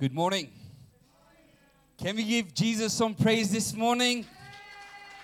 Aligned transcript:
Good 0.00 0.14
morning. 0.14 0.48
Can 1.98 2.16
we 2.16 2.24
give 2.24 2.54
Jesus 2.54 2.94
some 2.94 3.14
praise 3.14 3.52
this 3.52 3.74
morning? 3.74 4.24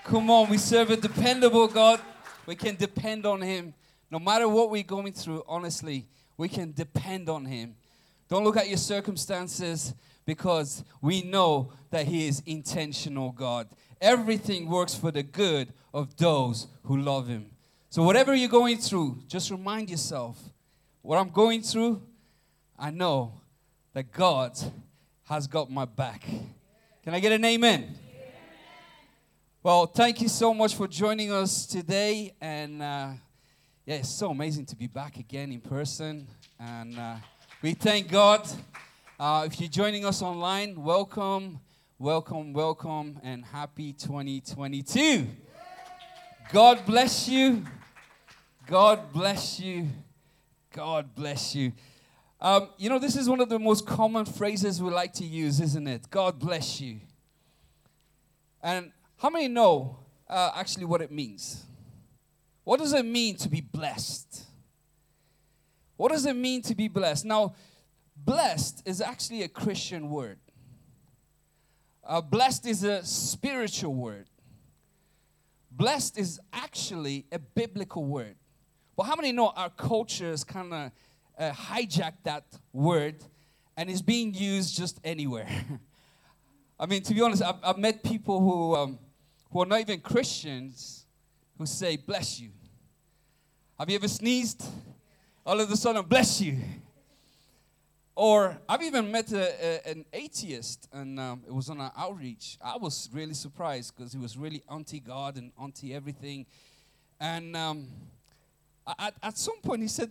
Come 0.05 0.29
on, 0.29 0.51
we 0.51 0.59
serve 0.59 0.91
a 0.91 0.99
dependable 0.99 1.67
God. 1.67 1.99
We 2.45 2.57
can 2.57 2.77
depend 2.77 3.25
on 3.25 3.41
Him. 3.41 3.73
No 4.11 4.19
matter 4.19 4.47
what 4.47 4.69
we're 4.69 4.83
going 4.83 5.15
through, 5.15 5.45
honestly, 5.49 6.05
we 6.37 6.51
can 6.51 6.73
depend 6.73 7.31
on 7.31 7.47
Him. 7.47 7.75
Don't 8.29 8.45
look 8.45 8.59
at 8.59 8.69
your 8.69 8.77
circumstances 8.77 9.95
because 10.27 10.85
we 11.01 11.23
know 11.23 11.73
that 11.89 12.05
He 12.05 12.29
is 12.29 12.43
intentional 12.45 13.33
God. 13.33 13.69
Everything 13.99 14.69
works 14.69 14.95
for 14.95 15.11
the 15.11 15.23
good 15.23 15.73
of 15.95 16.15
those 16.19 16.67
who 16.83 16.99
love 16.99 17.29
Him. 17.29 17.47
So, 17.89 18.03
whatever 18.03 18.35
you're 18.35 18.51
going 18.51 18.77
through, 18.77 19.23
just 19.27 19.51
remind 19.51 19.89
yourself 19.89 20.39
what 21.01 21.17
I'm 21.17 21.31
going 21.31 21.63
through, 21.63 22.03
I 22.79 22.91
know 22.91 23.41
that 23.97 24.13
God 24.13 24.53
has 25.25 25.47
got 25.47 25.71
my 25.71 25.87
back. 25.87 26.21
Can 27.03 27.15
I 27.15 27.19
get 27.19 27.33
an 27.33 27.43
amen? 27.47 27.99
Well, 29.63 29.87
thank 29.87 30.21
you 30.21 30.29
so 30.29 30.53
much 30.53 30.75
for 30.75 30.87
joining 30.87 31.33
us 31.33 31.65
today. 31.65 32.35
And 32.39 32.83
uh, 32.83 33.13
yeah, 33.87 33.95
it's 33.95 34.11
so 34.11 34.33
amazing 34.33 34.67
to 34.67 34.77
be 34.77 34.87
back 34.87 35.17
again 35.17 35.51
in 35.51 35.63
person. 35.63 36.29
And 36.61 36.99
uh, 36.99 37.15
we 37.63 37.73
thank 37.73 38.11
God. 38.11 38.47
Uh, 39.19 39.49
if 39.51 39.59
you're 39.59 39.71
joining 39.71 40.05
us 40.05 40.21
online, 40.21 40.75
welcome, 40.77 41.59
welcome, 41.99 42.53
welcome, 42.53 43.19
and 43.23 43.47
happy 43.47 43.95
2022. 43.95 45.27
God 46.53 46.85
bless 46.85 47.31
you. 47.31 47.65
God 48.67 49.11
bless 49.11 49.59
you. 49.59 49.89
God 50.71 51.15
bless 51.15 51.55
you. 51.55 51.73
Um, 52.41 52.69
you 52.77 52.91
know, 52.91 52.99
this 52.99 53.17
is 53.17 53.29
one 53.29 53.41
of 53.41 53.49
the 53.49 53.59
most 53.59 53.87
common 53.87 54.27
phrases 54.27 54.83
we 54.83 54.91
like 54.91 55.15
to 55.15 55.25
use, 55.25 55.61
isn't 55.61 55.87
it? 55.87 56.11
God 56.11 56.39
bless 56.39 56.81
you. 56.81 57.01
And 58.63 58.93
how 59.17 59.31
many 59.31 59.49
know 59.49 59.99
uh, 60.29 60.51
actually 60.55 60.85
what 60.85 61.01
it 61.01 61.11
means? 61.11 61.65
What 62.65 62.81
does 62.81 62.93
it 62.93 63.07
mean 63.07 63.37
to 63.37 63.49
be 63.49 63.61
blessed? 63.61 64.43
What 65.97 66.13
does 66.13 66.27
it 66.27 66.37
mean 66.37 66.61
to 66.63 66.75
be 66.75 66.89
blessed? 66.89 67.25
Now, 67.25 67.55
blessed 68.17 68.83
is 68.85 69.01
actually 69.01 69.43
a 69.43 69.49
Christian 69.49 70.11
word. 70.11 70.39
Uh, 72.05 72.21
blessed 72.21 72.67
is 72.67 72.85
a 72.85 73.03
spiritual 73.05 73.95
word. 73.95 74.27
Blessed 75.71 76.19
is 76.19 76.39
actually 76.53 77.27
a 77.33 77.39
biblical 77.39 78.05
word. 78.05 78.37
But 78.97 79.05
how 79.05 79.17
many 79.17 79.33
know 79.33 79.53
our 79.57 79.71
culture 79.71 80.31
is 80.31 80.45
kind 80.45 80.73
of 80.73 80.91
uh, 81.39 81.51
hijacked 81.53 82.23
that 82.25 82.45
word 82.73 83.17
and 83.77 83.91
is 83.91 84.03
being 84.03 84.35
used 84.35 84.77
just 84.77 85.01
anywhere? 85.05 85.49
I 86.79 86.87
mean, 86.87 87.03
to 87.03 87.15
be 87.15 87.23
honest, 87.23 87.43
I've, 87.43 87.57
I've 87.63 87.79
met 87.79 88.03
people 88.03 88.41
who, 88.41 88.77
um, 88.77 88.99
who 89.51 89.63
are 89.63 89.67
not 89.67 89.81
even 89.81 90.01
Christians 90.01 91.07
who 91.59 91.65
say, 91.65 91.97
bless 91.97 92.39
you. 92.39 92.51
Have 93.79 93.89
you 93.89 93.97
ever 93.97 94.09
sneezed? 94.09 94.65
All 95.45 95.59
of 95.61 95.71
a 95.71 95.77
sudden, 95.77 96.03
bless 96.03 96.41
you. 96.41 96.59
Or 98.15 98.59
I've 98.67 98.83
even 98.83 99.11
met 99.13 99.31
a, 99.33 99.87
a, 99.87 99.91
an 99.91 100.05
atheist, 100.13 100.89
and 100.91 101.21
um, 101.21 101.43
it 101.47 101.53
was 101.53 101.69
on 101.69 101.81
an 101.81 101.91
outreach. 101.97 102.57
I 102.63 102.79
was 102.79 103.11
really 103.13 103.35
surprised 103.35 103.95
because 103.95 104.13
he 104.13 104.19
was 104.19 104.39
really 104.39 104.63
anti 104.73 105.01
God 105.01 105.37
and 105.37 105.53
anti 105.63 105.95
everything. 105.95 106.47
And 107.21 107.55
um, 107.55 107.89
at, 108.99 109.15
at 109.23 109.37
some 109.37 109.61
point, 109.61 109.83
he 109.83 109.89
said, 109.89 110.11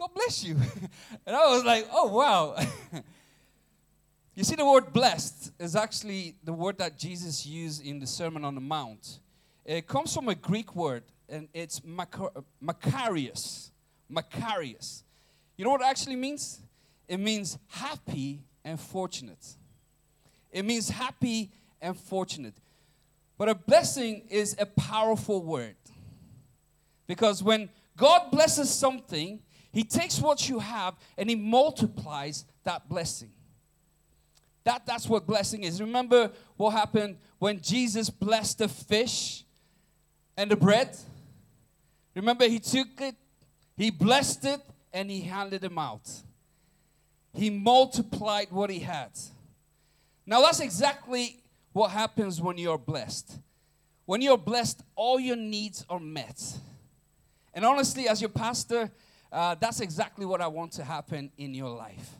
God 0.00 0.14
bless 0.14 0.42
you. 0.42 0.56
and 1.26 1.36
I 1.36 1.46
was 1.48 1.62
like, 1.62 1.86
oh, 1.92 2.08
wow. 2.08 2.56
you 4.34 4.42
see, 4.42 4.56
the 4.56 4.64
word 4.64 4.94
blessed 4.94 5.52
is 5.58 5.76
actually 5.76 6.36
the 6.42 6.54
word 6.54 6.78
that 6.78 6.98
Jesus 6.98 7.44
used 7.44 7.84
in 7.84 8.00
the 8.00 8.06
Sermon 8.06 8.42
on 8.42 8.54
the 8.54 8.62
Mount. 8.62 9.18
It 9.62 9.86
comes 9.86 10.14
from 10.14 10.30
a 10.30 10.34
Greek 10.34 10.74
word, 10.74 11.02
and 11.28 11.48
it's 11.52 11.80
makarios. 11.80 13.72
Makarios. 14.10 15.02
You 15.58 15.66
know 15.66 15.72
what 15.72 15.82
it 15.82 15.88
actually 15.88 16.16
means? 16.16 16.60
It 17.06 17.20
means 17.20 17.58
happy 17.68 18.40
and 18.64 18.80
fortunate. 18.80 19.54
It 20.50 20.64
means 20.64 20.88
happy 20.88 21.50
and 21.78 21.94
fortunate. 21.94 22.54
But 23.36 23.50
a 23.50 23.54
blessing 23.54 24.22
is 24.30 24.56
a 24.58 24.64
powerful 24.64 25.42
word. 25.42 25.76
Because 27.06 27.42
when 27.42 27.68
God 27.98 28.30
blesses 28.30 28.70
something, 28.70 29.40
He 29.72 29.84
takes 29.84 30.18
what 30.20 30.48
you 30.48 30.58
have 30.58 30.94
and 31.16 31.28
He 31.28 31.36
multiplies 31.36 32.44
that 32.64 32.88
blessing. 32.88 33.30
That, 34.64 34.84
that's 34.84 35.08
what 35.08 35.26
blessing 35.26 35.64
is. 35.64 35.80
Remember 35.80 36.30
what 36.56 36.70
happened 36.70 37.16
when 37.38 37.60
Jesus 37.60 38.10
blessed 38.10 38.58
the 38.58 38.68
fish 38.68 39.44
and 40.36 40.50
the 40.50 40.56
bread? 40.56 40.96
Remember, 42.14 42.46
He 42.46 42.58
took 42.58 42.88
it, 43.00 43.14
He 43.76 43.90
blessed 43.90 44.44
it, 44.44 44.60
and 44.92 45.10
He 45.10 45.22
handed 45.22 45.62
them 45.62 45.78
out. 45.78 46.10
He 47.32 47.50
multiplied 47.50 48.50
what 48.50 48.70
he 48.70 48.80
had. 48.80 49.10
Now, 50.26 50.40
that's 50.42 50.60
exactly 50.60 51.42
what 51.72 51.90
happens 51.90 52.40
when 52.40 52.58
you're 52.58 52.78
blessed. 52.78 53.38
When 54.04 54.20
you're 54.20 54.38
blessed, 54.38 54.82
all 54.96 55.20
your 55.20 55.36
needs 55.36 55.84
are 55.88 56.00
met. 56.00 56.42
And 57.54 57.64
honestly, 57.64 58.08
as 58.08 58.20
your 58.20 58.30
pastor, 58.30 58.90
uh, 59.32 59.54
that's 59.60 59.80
exactly 59.80 60.26
what 60.26 60.40
I 60.40 60.46
want 60.46 60.72
to 60.72 60.84
happen 60.84 61.30
in 61.38 61.54
your 61.54 61.70
life. 61.70 62.10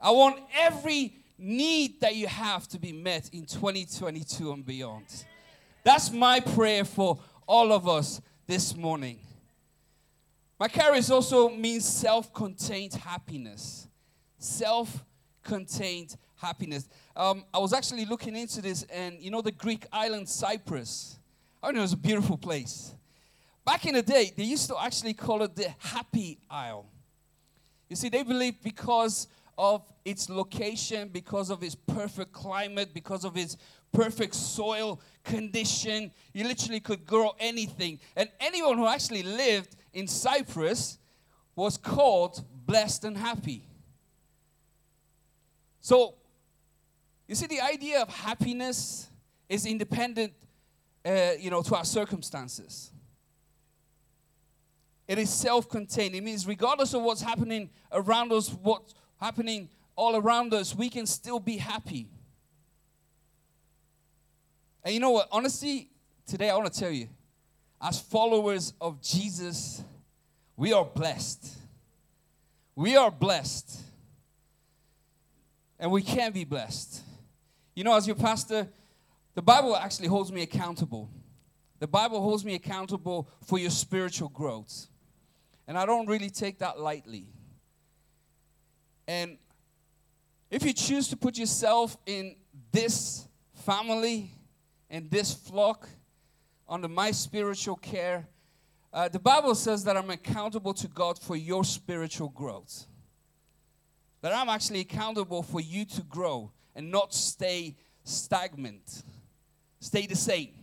I 0.00 0.10
want 0.10 0.40
every 0.58 1.14
need 1.38 2.00
that 2.00 2.14
you 2.16 2.26
have 2.26 2.68
to 2.68 2.78
be 2.78 2.92
met 2.92 3.30
in 3.32 3.44
2022 3.46 4.52
and 4.52 4.64
beyond. 4.64 5.06
That's 5.84 6.10
my 6.10 6.40
prayer 6.40 6.84
for 6.84 7.18
all 7.46 7.72
of 7.72 7.88
us 7.88 8.20
this 8.46 8.76
morning. 8.76 9.18
Makarios 10.60 11.10
also 11.10 11.48
means 11.48 11.84
self 11.84 12.32
contained 12.32 12.94
happiness 12.94 13.88
self 14.42 15.04
contained 15.42 16.16
happiness. 16.36 16.88
Um, 17.16 17.44
I 17.52 17.58
was 17.58 17.72
actually 17.72 18.04
looking 18.04 18.36
into 18.36 18.60
this, 18.60 18.82
and 18.84 19.20
you 19.20 19.30
know, 19.30 19.40
the 19.40 19.52
Greek 19.52 19.86
island 19.92 20.28
Cyprus. 20.28 21.18
I 21.62 21.70
know 21.70 21.78
it 21.78 21.82
was 21.82 21.92
a 21.92 21.96
beautiful 21.96 22.36
place. 22.36 22.94
Back 23.64 23.86
in 23.86 23.94
the 23.94 24.02
day, 24.02 24.32
they 24.36 24.44
used 24.44 24.68
to 24.68 24.76
actually 24.80 25.14
call 25.14 25.42
it 25.42 25.54
the 25.54 25.72
Happy 25.78 26.38
Isle. 26.50 26.86
You 27.88 27.96
see, 27.96 28.08
they 28.08 28.22
believe 28.22 28.62
because 28.62 29.28
of 29.56 29.82
its 30.04 30.28
location, 30.28 31.08
because 31.08 31.50
of 31.50 31.62
its 31.62 31.74
perfect 31.74 32.32
climate, 32.32 32.92
because 32.94 33.24
of 33.24 33.36
its 33.36 33.56
perfect 33.92 34.34
soil 34.34 35.00
condition, 35.22 36.10
you 36.32 36.44
literally 36.44 36.80
could 36.80 37.06
grow 37.06 37.32
anything. 37.38 38.00
And 38.16 38.30
anyone 38.40 38.78
who 38.78 38.86
actually 38.86 39.22
lived 39.22 39.76
in 39.92 40.08
Cyprus 40.08 40.98
was 41.54 41.76
called 41.76 42.42
blessed 42.66 43.04
and 43.04 43.16
happy. 43.16 43.68
So, 45.80 46.14
you 47.28 47.34
see, 47.34 47.46
the 47.46 47.60
idea 47.60 48.00
of 48.00 48.08
happiness 48.08 49.08
is 49.48 49.66
independent, 49.66 50.32
uh, 51.04 51.32
you 51.38 51.50
know, 51.50 51.62
to 51.62 51.76
our 51.76 51.84
circumstances. 51.84 52.90
It 55.08 55.18
is 55.18 55.30
self-contained. 55.30 56.14
It 56.14 56.22
means 56.22 56.46
regardless 56.46 56.94
of 56.94 57.02
what's 57.02 57.22
happening 57.22 57.70
around 57.90 58.32
us, 58.32 58.48
what's 58.50 58.94
happening 59.20 59.68
all 59.96 60.16
around 60.16 60.54
us, 60.54 60.74
we 60.74 60.88
can 60.88 61.06
still 61.06 61.40
be 61.40 61.58
happy. 61.58 62.08
And 64.84 64.94
you 64.94 65.00
know 65.00 65.10
what? 65.10 65.28
Honestly, 65.30 65.90
today 66.26 66.50
I 66.50 66.56
want 66.56 66.72
to 66.72 66.80
tell 66.80 66.90
you, 66.90 67.08
as 67.80 68.00
followers 68.00 68.72
of 68.80 69.02
Jesus, 69.02 69.82
we 70.56 70.72
are 70.72 70.84
blessed. 70.84 71.56
We 72.74 72.96
are 72.96 73.10
blessed 73.10 73.80
and 75.78 75.90
we 75.90 76.00
can 76.00 76.30
be 76.32 76.44
blessed. 76.44 77.02
You 77.74 77.82
know, 77.82 77.94
as 77.96 78.06
your 78.06 78.16
pastor, 78.16 78.68
the 79.34 79.42
Bible 79.42 79.76
actually 79.76 80.06
holds 80.06 80.30
me 80.30 80.42
accountable. 80.42 81.10
The 81.80 81.88
Bible 81.88 82.20
holds 82.22 82.44
me 82.44 82.54
accountable 82.54 83.28
for 83.44 83.58
your 83.58 83.70
spiritual 83.70 84.28
growth. 84.28 84.86
And 85.66 85.78
I 85.78 85.86
don't 85.86 86.06
really 86.06 86.30
take 86.30 86.58
that 86.58 86.78
lightly. 86.78 87.26
And 89.06 89.38
if 90.50 90.64
you 90.64 90.72
choose 90.72 91.08
to 91.08 91.16
put 91.16 91.38
yourself 91.38 91.96
in 92.06 92.36
this 92.70 93.26
family 93.54 94.30
and 94.90 95.10
this 95.10 95.32
flock 95.32 95.88
under 96.68 96.88
my 96.88 97.10
spiritual 97.10 97.76
care, 97.76 98.26
uh, 98.92 99.08
the 99.08 99.18
Bible 99.18 99.54
says 99.54 99.84
that 99.84 99.96
I'm 99.96 100.10
accountable 100.10 100.74
to 100.74 100.88
God 100.88 101.18
for 101.18 101.36
your 101.36 101.64
spiritual 101.64 102.28
growth 102.28 102.86
that 104.22 104.32
I'm 104.32 104.48
actually 104.48 104.80
accountable 104.80 105.42
for 105.42 105.60
you 105.60 105.84
to 105.84 106.02
grow 106.02 106.52
and 106.74 106.90
not 106.90 107.12
stay 107.12 107.76
stagnant, 108.04 109.02
stay 109.80 110.06
the 110.06 110.16
same. 110.16 110.54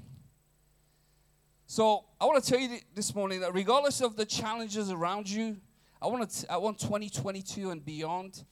So 1.72 2.06
I 2.20 2.26
want 2.26 2.44
to 2.44 2.50
tell 2.50 2.60
you 2.60 2.80
this 2.96 3.14
morning 3.14 3.42
that 3.42 3.54
regardless 3.54 4.02
of 4.02 4.16
the 4.16 4.26
challenges 4.26 4.90
around 4.90 5.30
you, 5.30 5.58
I 6.02 6.08
want 6.08 6.28
to 6.28 6.52
I 6.52 6.58
want 6.58 6.80
2022 6.80 7.70
and 7.70 7.86
beyond 7.86 8.44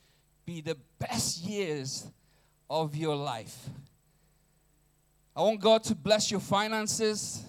be 0.45 0.61
the 0.61 0.77
best 0.99 1.41
years 1.41 2.11
of 2.69 2.95
your 2.95 3.15
life. 3.15 3.57
I 5.35 5.41
want 5.41 5.59
God 5.59 5.83
to 5.85 5.95
bless 5.95 6.29
your 6.29 6.39
finances. 6.39 7.43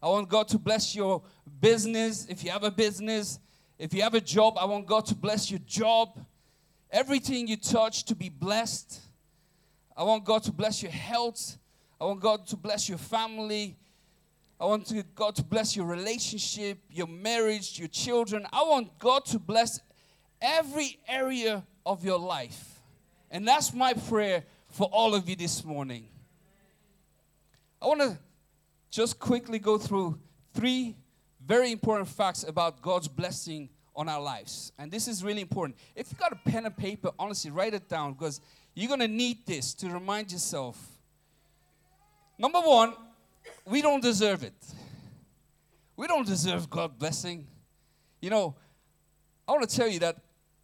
I 0.00 0.06
want 0.06 0.28
God 0.28 0.46
to 0.46 0.58
bless 0.60 0.94
your 0.94 1.24
business. 1.60 2.28
If 2.28 2.44
you 2.44 2.52
have 2.52 2.62
a 2.62 2.70
business, 2.70 3.40
if 3.80 3.92
you 3.92 4.02
have 4.02 4.14
a 4.14 4.20
job, 4.20 4.58
I 4.60 4.64
want 4.64 4.86
God 4.86 5.06
to 5.06 5.16
bless 5.16 5.50
your 5.50 5.60
job. 5.66 6.24
Everything 6.88 7.48
you 7.48 7.56
touch 7.56 8.04
to 8.04 8.14
be 8.14 8.28
blessed. 8.28 9.00
I 9.96 10.04
want 10.04 10.24
God 10.24 10.44
to 10.44 10.52
bless 10.52 10.84
your 10.84 10.92
health. 10.92 11.58
I 12.00 12.04
want 12.04 12.20
God 12.20 12.46
to 12.46 12.56
bless 12.56 12.88
your 12.88 12.98
family. 12.98 13.76
I 14.60 14.66
want 14.66 14.86
to, 14.88 15.02
God 15.14 15.36
to 15.36 15.42
bless 15.42 15.74
your 15.74 15.86
relationship, 15.86 16.78
your 16.90 17.06
marriage, 17.06 17.78
your 17.78 17.88
children. 17.88 18.46
I 18.52 18.62
want 18.62 18.98
God 18.98 19.24
to 19.26 19.38
bless 19.38 19.80
every 20.42 20.98
area 21.08 21.64
of 21.86 22.04
your 22.04 22.18
life. 22.18 22.82
And 23.30 23.48
that's 23.48 23.72
my 23.72 23.94
prayer 23.94 24.44
for 24.68 24.86
all 24.92 25.14
of 25.14 25.28
you 25.28 25.36
this 25.36 25.64
morning. 25.64 26.08
I 27.80 27.86
want 27.86 28.00
to 28.02 28.18
just 28.90 29.18
quickly 29.18 29.58
go 29.58 29.78
through 29.78 30.18
three 30.52 30.94
very 31.46 31.72
important 31.72 32.08
facts 32.08 32.44
about 32.44 32.82
God's 32.82 33.08
blessing 33.08 33.70
on 33.96 34.10
our 34.10 34.20
lives. 34.20 34.72
And 34.78 34.90
this 34.90 35.08
is 35.08 35.24
really 35.24 35.40
important. 35.40 35.78
If 35.96 36.12
you 36.12 36.18
got 36.18 36.32
a 36.32 36.50
pen 36.50 36.66
and 36.66 36.76
paper, 36.76 37.10
honestly, 37.18 37.50
write 37.50 37.72
it 37.72 37.88
down 37.88 38.12
because 38.12 38.42
you're 38.74 38.88
going 38.88 39.00
to 39.00 39.08
need 39.08 39.46
this 39.46 39.72
to 39.74 39.88
remind 39.88 40.30
yourself. 40.32 40.76
Number 42.38 42.60
one, 42.60 42.94
we 43.70 43.82
don't 43.82 44.02
deserve 44.02 44.42
it. 44.42 44.54
We 45.96 46.06
don't 46.06 46.26
deserve 46.26 46.68
God's 46.68 46.94
blessing. 46.98 47.46
You 48.20 48.30
know, 48.30 48.56
I 49.46 49.52
want 49.52 49.68
to 49.68 49.76
tell 49.76 49.88
you 49.88 50.00
that 50.00 50.16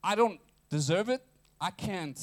I 0.02 0.14
don't 0.14 0.40
deserve 0.68 1.08
it. 1.08 1.22
I 1.60 1.70
can't 1.70 2.18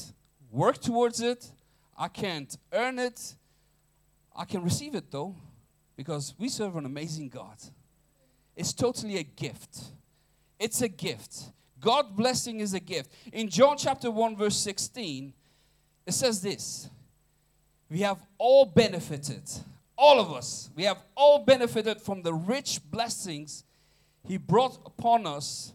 work 0.51 0.79
towards 0.79 1.21
it. 1.21 1.49
I 1.97 2.07
can't 2.07 2.55
earn 2.71 2.99
it. 2.99 3.35
I 4.35 4.45
can 4.45 4.63
receive 4.63 4.95
it 4.95 5.11
though, 5.11 5.35
because 5.95 6.33
we 6.37 6.49
serve 6.49 6.75
an 6.75 6.85
amazing 6.85 7.29
God. 7.29 7.57
It's 8.55 8.73
totally 8.73 9.17
a 9.17 9.23
gift. 9.23 9.79
It's 10.59 10.81
a 10.81 10.87
gift. 10.87 11.51
God 11.79 12.15
blessing 12.15 12.61
is 12.61 12.73
a 12.73 12.79
gift. 12.79 13.11
In 13.31 13.49
John 13.49 13.77
chapter 13.77 14.09
1, 14.09 14.37
verse 14.37 14.57
16, 14.57 15.33
it 16.05 16.13
says 16.13 16.41
this 16.41 16.89
We 17.89 17.99
have 17.99 18.19
all 18.37 18.65
benefited, 18.65 19.43
all 19.97 20.19
of 20.19 20.31
us, 20.33 20.69
we 20.75 20.83
have 20.83 20.97
all 21.15 21.39
benefited 21.39 22.01
from 22.01 22.21
the 22.21 22.33
rich 22.33 22.79
blessings 22.89 23.63
He 24.27 24.37
brought 24.37 24.77
upon 24.85 25.27
us, 25.27 25.73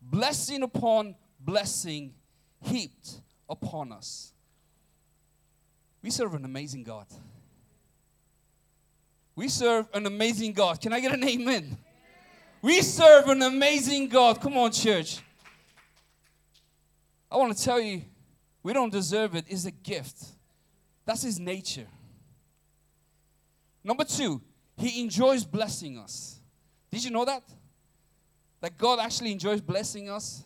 blessing 0.00 0.62
upon 0.62 1.14
blessing 1.38 2.14
heaped 2.62 3.20
upon 3.48 3.92
us. 3.92 4.32
We 6.02 6.10
serve 6.10 6.34
an 6.34 6.44
amazing 6.44 6.82
God. 6.82 7.06
We 9.34 9.48
serve 9.48 9.88
an 9.94 10.06
amazing 10.06 10.52
God. 10.52 10.80
Can 10.80 10.92
I 10.92 11.00
get 11.00 11.12
an 11.12 11.24
amen? 11.24 11.76
We 12.62 12.82
serve 12.82 13.28
an 13.28 13.42
amazing 13.42 14.08
God. 14.08 14.40
Come 14.40 14.56
on, 14.58 14.70
church. 14.70 15.20
I 17.30 17.36
want 17.36 17.56
to 17.56 17.64
tell 17.64 17.80
you, 17.80 18.02
we 18.62 18.72
don't 18.72 18.92
deserve 18.92 19.34
it. 19.34 19.46
It's 19.48 19.64
a 19.64 19.70
gift. 19.70 20.24
That's 21.06 21.22
His 21.22 21.38
nature. 21.38 21.86
Number 23.82 24.04
two, 24.04 24.42
He 24.76 25.00
enjoys 25.00 25.44
blessing 25.44 25.98
us. 25.98 26.40
Did 26.90 27.04
you 27.04 27.10
know 27.10 27.24
that? 27.24 27.42
That 28.60 28.76
God 28.76 28.98
actually 28.98 29.32
enjoys 29.32 29.60
blessing 29.60 30.10
us? 30.10 30.44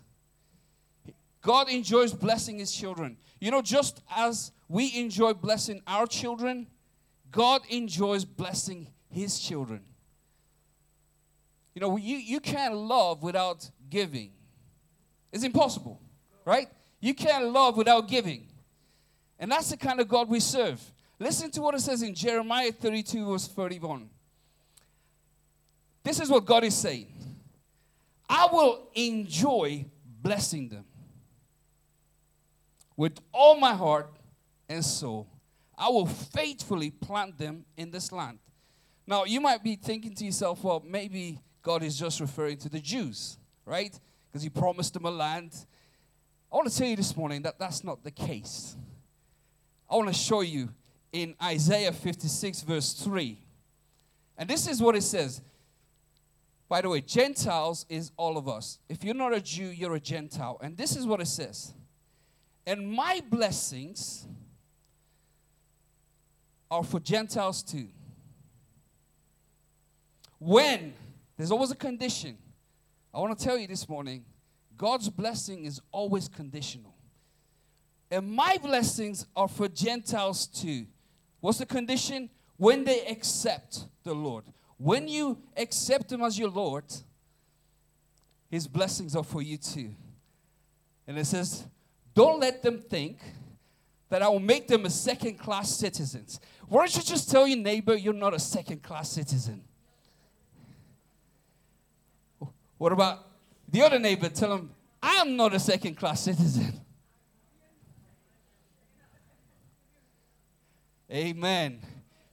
God 1.43 1.69
enjoys 1.69 2.13
blessing 2.13 2.59
His 2.59 2.73
children. 2.73 3.17
You 3.41 3.51
know, 3.51 3.63
just 3.63 4.03
as 4.15 4.53
we 4.69 4.97
enjoy 4.97 5.35
blessing 5.35 5.83
our 5.87 6.07
children, 6.07 6.67
God 7.31 7.63
enjoys 7.69 8.25
blessing 8.25 8.89
His 9.11 9.39
children. 9.39 9.83
You 11.75 11.81
know, 11.81 11.97
you, 11.97 12.17
you 12.17 12.41
can't 12.41 12.75
love 12.75 13.23
without 13.23 13.69
giving. 13.91 14.31
It's 15.33 15.45
impossible, 15.45 16.01
right? 16.45 16.69
You 17.01 17.13
can't 17.13 17.51
love 17.51 17.77
without 17.77 18.09
giving. 18.09 18.47
And 19.39 19.51
that's 19.51 19.71
the 19.71 19.77
kind 19.77 20.01
of 20.01 20.09
God 20.09 20.29
we 20.29 20.39
serve. 20.39 20.81
Listen 21.25 21.51
to 21.53 21.63
what 21.63 21.75
it 21.75 21.81
says 21.81 22.03
in 22.03 22.15
Jeremiah 22.15 22.71
32, 22.71 23.31
verse 23.31 23.49
31. 23.49 24.11
This 26.03 26.21
is 26.21 26.29
what 26.29 26.45
God 26.45 26.65
is 26.65 26.77
saying 26.77 27.07
I 28.29 28.47
will 28.53 28.91
enjoy 28.95 29.87
blessing 30.21 30.69
them 30.69 30.85
with 32.95 33.19
all 33.33 33.57
my 33.57 33.73
heart 33.73 34.11
and 34.69 34.85
soul. 34.85 35.27
I 35.79 35.89
will 35.89 36.05
faithfully 36.05 36.91
plant 36.91 37.39
them 37.39 37.65
in 37.79 37.91
this 37.91 38.13
land. 38.13 38.39
Now, 39.07 39.25
you 39.25 39.41
might 39.41 39.65
be 39.65 39.77
thinking 39.77 40.15
to 40.17 40.27
yourself, 40.27 40.63
well, 40.63 40.85
maybe 40.87 41.41
God 41.63 41.83
is 41.83 41.99
just 41.99 42.21
referring 42.21 42.59
to 42.59 42.69
the 42.69 42.81
Jews, 42.81 43.39
right? 43.65 43.99
Because 44.31 44.43
he 44.43 44.51
promised 44.51 44.93
them 44.93 45.07
a 45.07 45.11
land. 45.11 45.57
I 46.53 46.57
want 46.57 46.71
to 46.71 46.77
tell 46.77 46.87
you 46.87 46.97
this 46.97 47.17
morning 47.17 47.41
that 47.43 47.59
that's 47.59 47.83
not 47.83 48.05
the 48.05 48.11
case. 48.11 48.77
I 49.91 49.97
want 49.97 50.09
to 50.09 50.15
show 50.15 50.43
you 50.43 50.69
in 51.15 51.37
Isaiah 51.41 51.93
56, 51.93 52.63
verse 52.63 52.93
3. 52.93 53.39
And 54.37 54.51
this 54.51 54.67
is 54.67 54.83
what 54.83 54.97
it 54.97 55.03
says. 55.03 55.41
By 56.69 56.81
the 56.81 56.89
way, 56.89 57.01
Gentiles 57.01 57.87
is 57.89 58.11
all 58.17 58.37
of 58.37 58.49
us. 58.49 58.81
If 58.89 59.05
you're 59.05 59.15
not 59.15 59.33
a 59.33 59.41
Jew, 59.41 59.67
you're 59.67 59.95
a 59.95 60.01
Gentile. 60.01 60.59
And 60.61 60.77
this 60.77 60.97
is 60.97 61.07
what 61.07 61.21
it 61.21 61.29
says. 61.29 61.73
And 62.67 62.91
my 62.91 63.23
blessings 63.31 64.27
are 66.69 66.83
for 66.83 66.99
Gentiles 66.99 67.63
too. 67.63 67.89
When 70.41 70.95
there's 71.37 71.53
always 71.53 71.71
a 71.71 71.77
condition. 71.77 72.39
I 73.15 73.21
want 73.21 73.39
to 73.39 73.45
tell 73.45 73.57
you 73.57 73.69
this 73.69 73.89
morning 73.89 74.25
God's 74.77 75.09
blessing 75.09 75.65
is 75.65 75.81
always 75.93 76.27
conditional. 76.27 76.95
And 78.11 78.33
my 78.33 78.59
blessings 78.61 79.27
are 79.37 79.47
for 79.47 79.69
Gentiles 79.69 80.49
too. 80.49 80.87
What's 81.45 81.59
the 81.59 81.67
condition? 81.67 82.31
When 82.57 82.85
they 82.85 83.05
accept 83.05 83.85
the 84.03 84.15
Lord. 84.15 84.45
When 84.79 85.07
you 85.07 85.37
accept 85.59 86.11
Him 86.11 86.23
as 86.23 86.39
your 86.39 86.49
Lord, 86.49 86.85
His 88.51 88.67
blessings 88.67 89.15
are 89.15 89.23
for 89.23 89.43
you 89.43 89.59
too. 89.59 89.91
And 91.07 91.19
it 91.19 91.27
says, 91.27 91.67
don't 92.15 92.41
let 92.41 92.63
them 92.63 92.79
think 92.79 93.19
that 94.09 94.23
I 94.23 94.29
will 94.29 94.41
make 94.41 94.69
them 94.69 94.87
a 94.87 94.91
second 94.91 95.39
class 95.39 95.77
citizens. 95.77 96.41
Why 96.67 96.87
don't 96.87 96.97
you 96.97 97.03
just 97.03 97.31
tell 97.31 97.47
your 97.47 97.59
neighbor 97.59 97.95
you're 97.95 98.15
not 98.15 98.33
a 98.33 98.39
second 98.39 98.83
class 98.83 99.11
citizen? 99.11 99.65
What 102.79 102.91
about 102.91 103.19
the 103.69 103.83
other 103.83 103.99
neighbor? 103.99 104.31
Tell 104.31 104.55
him, 104.55 104.71
I 105.03 105.17
am 105.17 105.37
not 105.37 105.53
a 105.53 105.61
second 105.61 105.97
class 105.97 106.23
citizen. 106.23 106.81
Amen. 111.11 111.81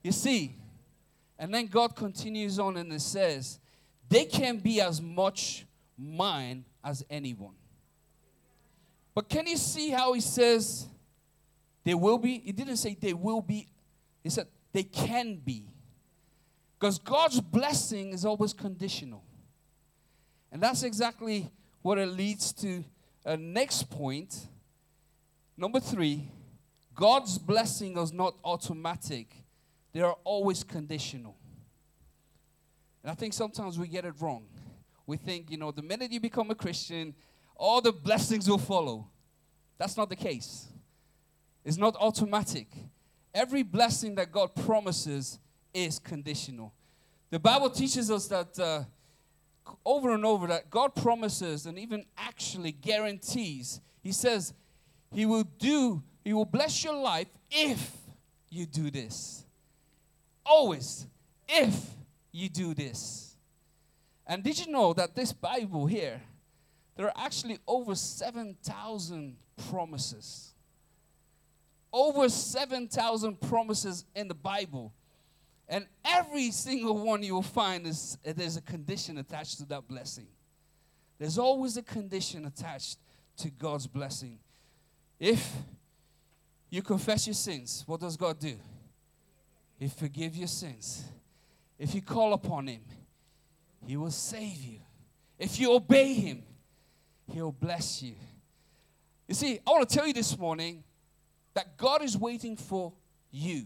You 0.03 0.11
see, 0.11 0.55
and 1.37 1.53
then 1.53 1.67
God 1.67 1.95
continues 1.95 2.59
on 2.59 2.77
and 2.77 2.91
it 2.93 3.01
says, 3.01 3.59
they 4.09 4.25
can 4.25 4.57
be 4.57 4.81
as 4.81 5.01
much 5.01 5.65
mine 5.97 6.65
as 6.83 7.03
anyone. 7.09 7.55
But 9.13 9.29
can 9.29 9.47
you 9.47 9.57
see 9.57 9.89
how 9.89 10.13
he 10.13 10.21
says 10.21 10.87
they 11.83 11.93
will 11.93 12.17
be? 12.17 12.39
He 12.39 12.51
didn't 12.51 12.77
say 12.77 12.97
they 12.99 13.13
will 13.13 13.41
be, 13.41 13.67
he 14.23 14.29
said 14.29 14.47
they 14.71 14.83
can 14.83 15.35
be. 15.35 15.65
Because 16.79 16.97
God's 16.97 17.39
blessing 17.39 18.13
is 18.13 18.25
always 18.25 18.53
conditional. 18.53 19.23
And 20.51 20.61
that's 20.61 20.83
exactly 20.83 21.51
what 21.81 21.97
it 21.97 22.07
leads 22.07 22.51
to 22.53 22.83
a 23.25 23.37
next 23.37 23.89
point. 23.89 24.47
Number 25.57 25.79
three, 25.79 26.29
God's 27.01 27.39
blessing 27.39 27.97
is 27.97 28.13
not 28.13 28.35
automatic, 28.45 29.35
they 29.91 30.01
are 30.01 30.15
always 30.23 30.63
conditional. 30.63 31.35
And 33.01 33.09
I 33.09 33.15
think 33.15 33.33
sometimes 33.33 33.79
we 33.79 33.87
get 33.87 34.05
it 34.05 34.13
wrong. 34.19 34.45
We 35.07 35.17
think, 35.17 35.49
you 35.49 35.57
know, 35.57 35.71
the 35.71 35.81
minute 35.81 36.11
you 36.11 36.19
become 36.19 36.51
a 36.51 36.55
Christian, 36.55 37.15
all 37.55 37.81
the 37.81 37.91
blessings 37.91 38.47
will 38.47 38.59
follow. 38.59 39.07
That's 39.79 39.97
not 39.97 40.09
the 40.09 40.15
case. 40.15 40.67
It's 41.65 41.77
not 41.77 41.95
automatic. 41.99 42.67
Every 43.33 43.63
blessing 43.63 44.13
that 44.15 44.31
God 44.31 44.53
promises 44.53 45.39
is 45.73 45.97
conditional. 45.97 46.71
The 47.31 47.39
Bible 47.39 47.71
teaches 47.71 48.11
us 48.11 48.27
that 48.27 48.59
uh, 48.59 48.83
over 49.83 50.13
and 50.13 50.23
over 50.23 50.45
that 50.45 50.69
God 50.69 50.93
promises 50.93 51.65
and 51.65 51.79
even 51.79 52.05
actually 52.15 52.73
guarantees. 52.73 53.81
He 54.03 54.11
says, 54.11 54.53
He 55.11 55.25
will 55.25 55.45
do, 55.57 56.03
He 56.23 56.33
will 56.33 56.45
bless 56.45 56.83
your 56.83 56.95
life 56.95 57.27
if 57.49 57.95
you 58.49 58.65
do 58.65 58.91
this. 58.91 59.43
Always, 60.45 61.07
if 61.47 61.89
you 62.31 62.49
do 62.49 62.73
this. 62.73 63.35
And 64.27 64.43
did 64.43 64.59
you 64.59 64.71
know 64.71 64.93
that 64.93 65.15
this 65.15 65.33
Bible 65.33 65.85
here, 65.85 66.21
there 66.95 67.07
are 67.07 67.25
actually 67.25 67.59
over 67.67 67.95
7,000 67.95 69.35
promises. 69.69 70.53
Over 71.91 72.29
7,000 72.29 73.41
promises 73.41 74.05
in 74.15 74.27
the 74.27 74.35
Bible. 74.35 74.93
And 75.67 75.87
every 76.05 76.51
single 76.51 76.97
one 77.03 77.23
you 77.23 77.33
will 77.33 77.41
find 77.41 77.87
is 77.87 78.17
there's 78.23 78.57
a 78.57 78.61
condition 78.61 79.17
attached 79.17 79.57
to 79.57 79.65
that 79.65 79.87
blessing. 79.87 80.27
There's 81.17 81.37
always 81.37 81.77
a 81.77 81.81
condition 81.81 82.45
attached 82.45 82.97
to 83.37 83.49
God's 83.49 83.87
blessing. 83.87 84.39
If 85.19 85.53
you 86.71 86.81
confess 86.81 87.27
your 87.27 87.33
sins, 87.33 87.83
what 87.85 87.99
does 87.99 88.17
God 88.17 88.39
do? 88.39 88.55
He 89.77 89.89
forgives 89.89 90.37
your 90.37 90.47
sins. 90.47 91.03
If 91.77 91.93
you 91.93 92.01
call 92.01 92.33
upon 92.33 92.67
Him, 92.67 92.81
He 93.85 93.97
will 93.97 94.09
save 94.09 94.57
you. 94.63 94.79
If 95.37 95.59
you 95.59 95.73
obey 95.73 96.13
Him, 96.13 96.43
He'll 97.31 97.51
bless 97.51 98.01
you. 98.01 98.15
You 99.27 99.35
see, 99.35 99.59
I 99.67 99.69
want 99.69 99.87
to 99.89 99.95
tell 99.95 100.07
you 100.07 100.13
this 100.13 100.37
morning 100.37 100.83
that 101.53 101.77
God 101.77 102.01
is 102.01 102.17
waiting 102.17 102.55
for 102.55 102.93
you. 103.31 103.65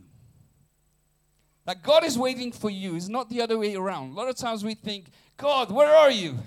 That 1.66 1.84
God 1.84 2.04
is 2.04 2.18
waiting 2.18 2.52
for 2.52 2.70
you. 2.70 2.96
It's 2.96 3.08
not 3.08 3.30
the 3.30 3.42
other 3.42 3.58
way 3.58 3.76
around. 3.76 4.12
A 4.12 4.14
lot 4.14 4.30
of 4.30 4.36
times 4.36 4.64
we 4.64 4.76
think, 4.76 5.08
God, 5.38 5.72
where 5.72 5.94
are 5.96 6.12
you? 6.12 6.38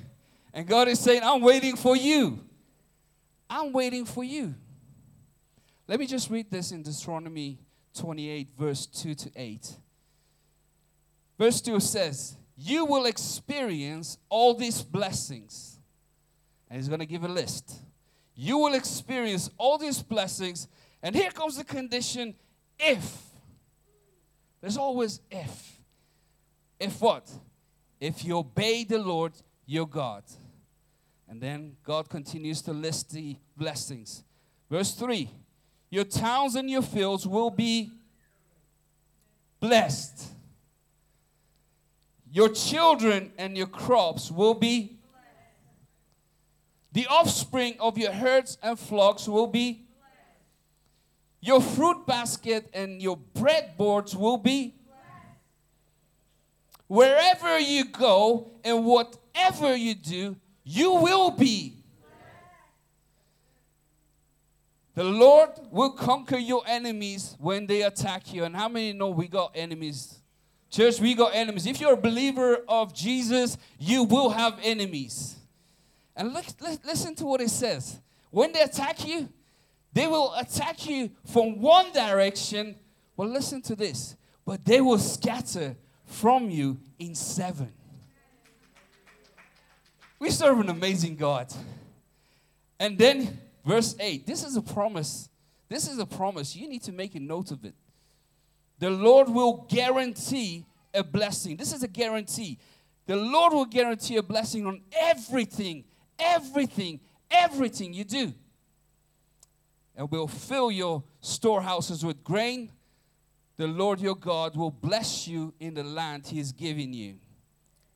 And 0.52 0.66
God 0.66 0.88
is 0.88 0.98
saying, 0.98 1.22
I'm 1.22 1.40
waiting 1.40 1.76
for 1.76 1.96
you. 1.96 2.40
I'm 3.50 3.72
waiting 3.72 4.04
for 4.04 4.24
you. 4.24 4.54
Let 5.88 5.98
me 5.98 6.06
just 6.06 6.28
read 6.28 6.50
this 6.50 6.70
in 6.70 6.82
Deuteronomy 6.82 7.58
28, 7.94 8.48
verse 8.58 8.84
2 8.84 9.14
to 9.14 9.30
8. 9.34 9.72
Verse 11.38 11.62
2 11.62 11.80
says, 11.80 12.36
You 12.58 12.84
will 12.84 13.06
experience 13.06 14.18
all 14.28 14.52
these 14.52 14.82
blessings. 14.82 15.80
And 16.68 16.78
he's 16.78 16.88
going 16.88 17.00
to 17.00 17.06
give 17.06 17.24
a 17.24 17.28
list. 17.28 17.72
You 18.34 18.58
will 18.58 18.74
experience 18.74 19.50
all 19.56 19.78
these 19.78 20.02
blessings. 20.02 20.68
And 21.02 21.14
here 21.14 21.30
comes 21.30 21.56
the 21.56 21.64
condition 21.64 22.34
if. 22.78 23.22
There's 24.60 24.76
always 24.76 25.22
if. 25.30 25.80
If 26.78 27.00
what? 27.00 27.30
If 27.98 28.26
you 28.26 28.36
obey 28.36 28.84
the 28.84 28.98
Lord 28.98 29.32
your 29.64 29.88
God. 29.88 30.24
And 31.30 31.40
then 31.40 31.76
God 31.82 32.10
continues 32.10 32.60
to 32.62 32.74
list 32.74 33.10
the 33.10 33.36
blessings. 33.56 34.22
Verse 34.68 34.92
3 34.94 35.30
Your 35.90 36.04
towns 36.04 36.54
and 36.54 36.68
your 36.70 36.82
fields 36.82 37.26
will 37.26 37.50
be 37.50 37.90
blessed. 39.60 40.26
Your 42.30 42.50
children 42.50 43.32
and 43.38 43.56
your 43.56 43.66
crops 43.66 44.30
will 44.30 44.54
be 44.54 44.98
the 46.92 47.06
offspring 47.06 47.76
of 47.80 47.96
your 47.96 48.12
herds 48.12 48.58
and 48.62 48.78
flocks 48.78 49.28
will 49.28 49.46
be 49.46 49.84
your 51.40 51.60
fruit 51.60 52.06
basket 52.06 52.68
and 52.74 53.00
your 53.00 53.16
breadboards 53.34 54.14
will 54.14 54.38
be 54.38 54.74
wherever 56.88 57.58
you 57.58 57.84
go 57.84 58.50
and 58.64 58.84
whatever 58.84 59.76
you 59.76 59.94
do 59.94 60.36
you 60.64 60.92
will 60.92 61.30
be. 61.30 61.77
The 64.98 65.04
Lord 65.04 65.50
will 65.70 65.92
conquer 65.92 66.38
your 66.38 66.64
enemies 66.66 67.36
when 67.38 67.68
they 67.68 67.82
attack 67.82 68.34
you. 68.34 68.42
And 68.42 68.56
how 68.56 68.68
many 68.68 68.92
know 68.92 69.10
we 69.10 69.28
got 69.28 69.52
enemies? 69.54 70.18
Church, 70.72 70.98
we 70.98 71.14
got 71.14 71.36
enemies. 71.36 71.66
If 71.66 71.80
you're 71.80 71.92
a 71.92 71.96
believer 71.96 72.64
of 72.66 72.92
Jesus, 72.92 73.56
you 73.78 74.02
will 74.02 74.30
have 74.30 74.58
enemies. 74.60 75.36
And 76.16 76.34
look, 76.34 76.46
listen 76.84 77.14
to 77.14 77.26
what 77.26 77.40
it 77.40 77.50
says. 77.50 78.00
When 78.32 78.50
they 78.50 78.60
attack 78.60 79.06
you, 79.06 79.28
they 79.92 80.08
will 80.08 80.34
attack 80.34 80.84
you 80.90 81.12
from 81.30 81.60
one 81.60 81.92
direction. 81.92 82.74
Well, 83.16 83.28
listen 83.28 83.62
to 83.62 83.76
this. 83.76 84.16
But 84.44 84.64
they 84.64 84.80
will 84.80 84.98
scatter 84.98 85.76
from 86.06 86.50
you 86.50 86.76
in 86.98 87.14
seven. 87.14 87.72
We 90.18 90.30
serve 90.30 90.58
an 90.58 90.70
amazing 90.70 91.14
God. 91.14 91.54
And 92.80 92.98
then, 92.98 93.38
verse 93.68 93.94
8 94.00 94.26
this 94.26 94.44
is 94.44 94.56
a 94.56 94.62
promise. 94.62 95.28
This 95.68 95.86
is 95.86 95.98
a 95.98 96.06
promise. 96.06 96.56
You 96.56 96.68
need 96.68 96.82
to 96.84 96.92
make 96.92 97.14
a 97.14 97.20
note 97.20 97.50
of 97.50 97.64
it. 97.64 97.74
The 98.78 98.90
Lord 98.90 99.28
will 99.28 99.66
guarantee 99.68 100.64
a 100.94 101.04
blessing. 101.04 101.56
This 101.56 101.72
is 101.72 101.82
a 101.82 101.88
guarantee. 101.88 102.58
The 103.06 103.16
Lord 103.16 103.52
will 103.52 103.66
guarantee 103.66 104.16
a 104.16 104.22
blessing 104.22 104.66
on 104.66 104.80
everything, 104.98 105.84
everything, 106.18 107.00
everything 107.30 107.92
you 107.92 108.04
do. 108.04 108.32
And 109.94 110.10
will 110.10 110.28
fill 110.28 110.70
your 110.70 111.02
storehouses 111.20 112.04
with 112.04 112.22
grain. 112.24 112.70
The 113.56 113.66
Lord 113.66 114.00
your 114.00 114.14
God 114.14 114.56
will 114.56 114.70
bless 114.70 115.26
you 115.26 115.52
in 115.58 115.74
the 115.74 115.82
land 115.82 116.26
he 116.26 116.38
is 116.38 116.52
giving 116.52 116.92
you. 116.92 117.16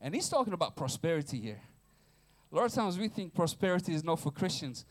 And 0.00 0.14
he's 0.14 0.29
talking 0.29 0.52
about 0.52 0.76
prosperity 0.76 1.41
here. 1.41 1.61
A 2.50 2.57
lot 2.57 2.67
of 2.67 2.73
times 2.73 2.99
we 2.99 3.09
think 3.09 3.33
prosperity 3.33 3.95
is 3.95 4.02
not 4.02 4.19
for 4.19 4.33
Christians. 4.33 4.85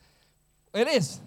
It 0.74 0.88
is. 0.88 1.20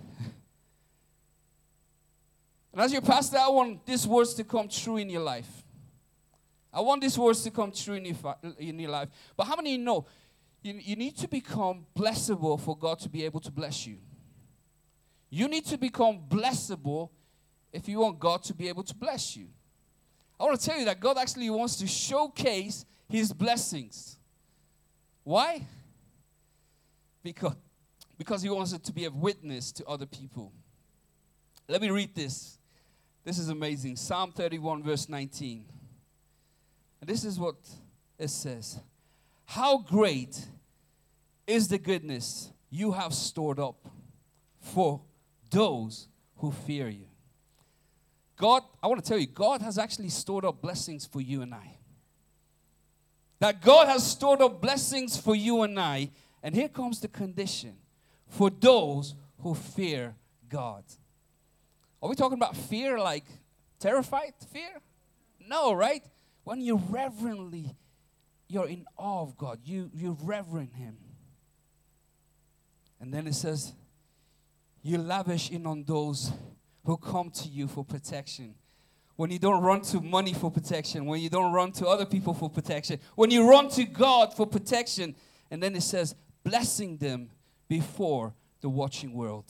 And 2.73 2.81
as 2.81 2.91
your 2.91 3.01
pastor, 3.01 3.37
I 3.37 3.47
want 3.47 3.85
these 3.85 4.05
words 4.05 4.33
to 4.33 4.43
come 4.43 4.67
true 4.67 4.97
in 4.97 5.09
your 5.09 5.21
life. 5.21 5.63
I 6.73 6.81
want 6.81 7.01
these 7.01 7.17
words 7.17 7.41
to 7.43 7.51
come 7.51 7.71
true 7.71 7.95
in 7.95 8.05
your, 8.05 8.35
in 8.59 8.79
your 8.79 8.91
life. 8.91 9.09
But 9.37 9.45
how 9.45 9.55
many 9.55 9.77
know 9.77 10.05
you, 10.61 10.73
you 10.73 10.95
need 10.95 11.15
to 11.17 11.27
become 11.27 11.85
blessable 11.97 12.59
for 12.59 12.77
God 12.77 12.99
to 12.99 13.09
be 13.09 13.23
able 13.23 13.39
to 13.39 13.51
bless 13.51 13.87
you? 13.87 13.97
You 15.29 15.47
need 15.47 15.65
to 15.67 15.77
become 15.77 16.19
blessable 16.27 17.11
if 17.71 17.87
you 17.87 17.99
want 17.99 18.19
God 18.19 18.43
to 18.43 18.53
be 18.53 18.67
able 18.67 18.83
to 18.83 18.95
bless 18.95 19.37
you. 19.37 19.47
I 20.39 20.43
want 20.43 20.59
to 20.59 20.65
tell 20.65 20.77
you 20.77 20.85
that 20.85 20.99
God 20.99 21.17
actually 21.17 21.49
wants 21.49 21.77
to 21.77 21.87
showcase 21.87 22.85
his 23.07 23.31
blessings. 23.31 24.17
Why? 25.23 25.65
because, 27.25 27.55
because 28.17 28.41
he 28.41 28.49
wants 28.49 28.73
it 28.73 28.83
to 28.85 28.93
be 28.93 29.05
a 29.05 29.11
witness 29.11 29.71
to 29.73 29.85
other 29.85 30.05
people. 30.05 30.51
Let 31.67 31.81
me 31.81 31.89
read 31.89 32.15
this. 32.15 32.57
This 33.23 33.39
is 33.39 33.49
amazing. 33.49 33.95
Psalm 33.95 34.31
31, 34.31 34.83
verse 34.83 35.09
19. 35.09 35.65
And 37.01 37.09
this 37.09 37.23
is 37.23 37.39
what 37.39 37.55
it 38.17 38.29
says 38.29 38.79
How 39.45 39.79
great 39.79 40.47
is 41.47 41.67
the 41.67 41.77
goodness 41.77 42.51
you 42.69 42.91
have 42.91 43.13
stored 43.13 43.59
up 43.59 43.87
for 44.59 45.01
those 45.51 46.07
who 46.37 46.51
fear 46.51 46.89
you. 46.89 47.07
God, 48.37 48.63
I 48.83 48.87
want 48.87 49.03
to 49.03 49.07
tell 49.07 49.17
you, 49.17 49.27
God 49.27 49.61
has 49.61 49.77
actually 49.77 50.09
stored 50.09 50.43
up 50.43 50.61
blessings 50.61 51.05
for 51.05 51.21
you 51.21 51.41
and 51.41 51.53
I. 51.53 51.77
That 53.39 53.61
God 53.61 53.87
has 53.87 54.05
stored 54.05 54.41
up 54.41 54.61
blessings 54.61 55.17
for 55.17 55.35
you 55.35 55.61
and 55.63 55.79
I 55.79 56.09
and 56.43 56.53
here 56.53 56.69
comes 56.69 56.99
the 56.99 57.07
condition 57.07 57.75
for 58.35 58.49
those 58.49 59.15
who 59.39 59.55
fear 59.55 60.15
God. 60.49 60.83
Are 62.01 62.09
we 62.09 62.15
talking 62.15 62.37
about 62.37 62.55
fear 62.55 62.99
like 62.99 63.25
terrified 63.79 64.33
fear? 64.51 64.81
No, 65.47 65.73
right? 65.73 66.03
When 66.43 66.61
you 66.61 66.81
reverently, 66.89 67.75
you're 68.47 68.67
in 68.67 68.85
awe 68.97 69.21
of 69.21 69.37
God, 69.37 69.59
you, 69.63 69.89
you 69.93 70.17
reverend 70.21 70.73
Him. 70.73 70.97
And 72.99 73.13
then 73.13 73.27
it 73.27 73.35
says, 73.35 73.73
you 74.81 74.97
lavish 74.97 75.49
in 75.49 75.65
on 75.65 75.83
those 75.83 76.31
who 76.85 76.97
come 76.97 77.31
to 77.31 77.47
you 77.49 77.67
for 77.67 77.83
protection. 77.83 78.55
When 79.15 79.31
you 79.31 79.39
don't 79.39 79.63
run 79.63 79.81
to 79.81 80.01
money 80.01 80.33
for 80.33 80.51
protection, 80.51 81.05
when 81.05 81.21
you 81.21 81.29
don't 81.29 81.51
run 81.51 81.71
to 81.73 81.87
other 81.87 82.05
people 82.05 82.33
for 82.33 82.49
protection, 82.49 82.99
when 83.15 83.31
you 83.31 83.49
run 83.49 83.69
to 83.69 83.85
God 83.85 84.35
for 84.35 84.45
protection. 84.45 85.15
And 85.49 85.63
then 85.63 85.75
it 85.75 85.83
says, 85.83 86.15
blessing 86.43 86.97
them 86.97 87.29
before 87.67 88.33
the 88.61 88.69
watching 88.69 89.13
world. 89.13 89.45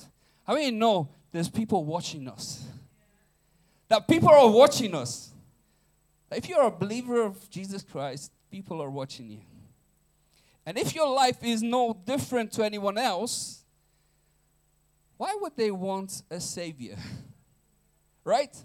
How 0.46 0.54
many 0.54 0.72
know 0.72 1.10
there's 1.32 1.50
people 1.50 1.84
watching 1.86 2.28
us? 2.28 2.66
That 3.88 4.08
people 4.08 4.30
are 4.30 4.50
watching 4.50 4.96
us. 4.96 5.32
If 6.32 6.50
you're 6.50 6.64
a 6.64 6.72
believer 6.72 7.22
of 7.22 7.50
Jesus 7.50 7.84
Christ, 7.84 8.32
people 8.52 8.82
are 8.82 8.90
watching 8.90 9.30
you. 9.30 9.42
And 10.66 10.78
if 10.78 10.96
your 10.96 11.08
life 11.08 11.44
is 11.44 11.62
no 11.62 11.96
different 12.06 12.52
to 12.54 12.64
anyone 12.64 12.98
else, 12.98 13.64
why 15.18 15.36
would 15.40 15.56
they 15.56 15.72
want 15.72 16.24
a 16.30 16.40
savior? 16.40 16.98
right? 18.24 18.56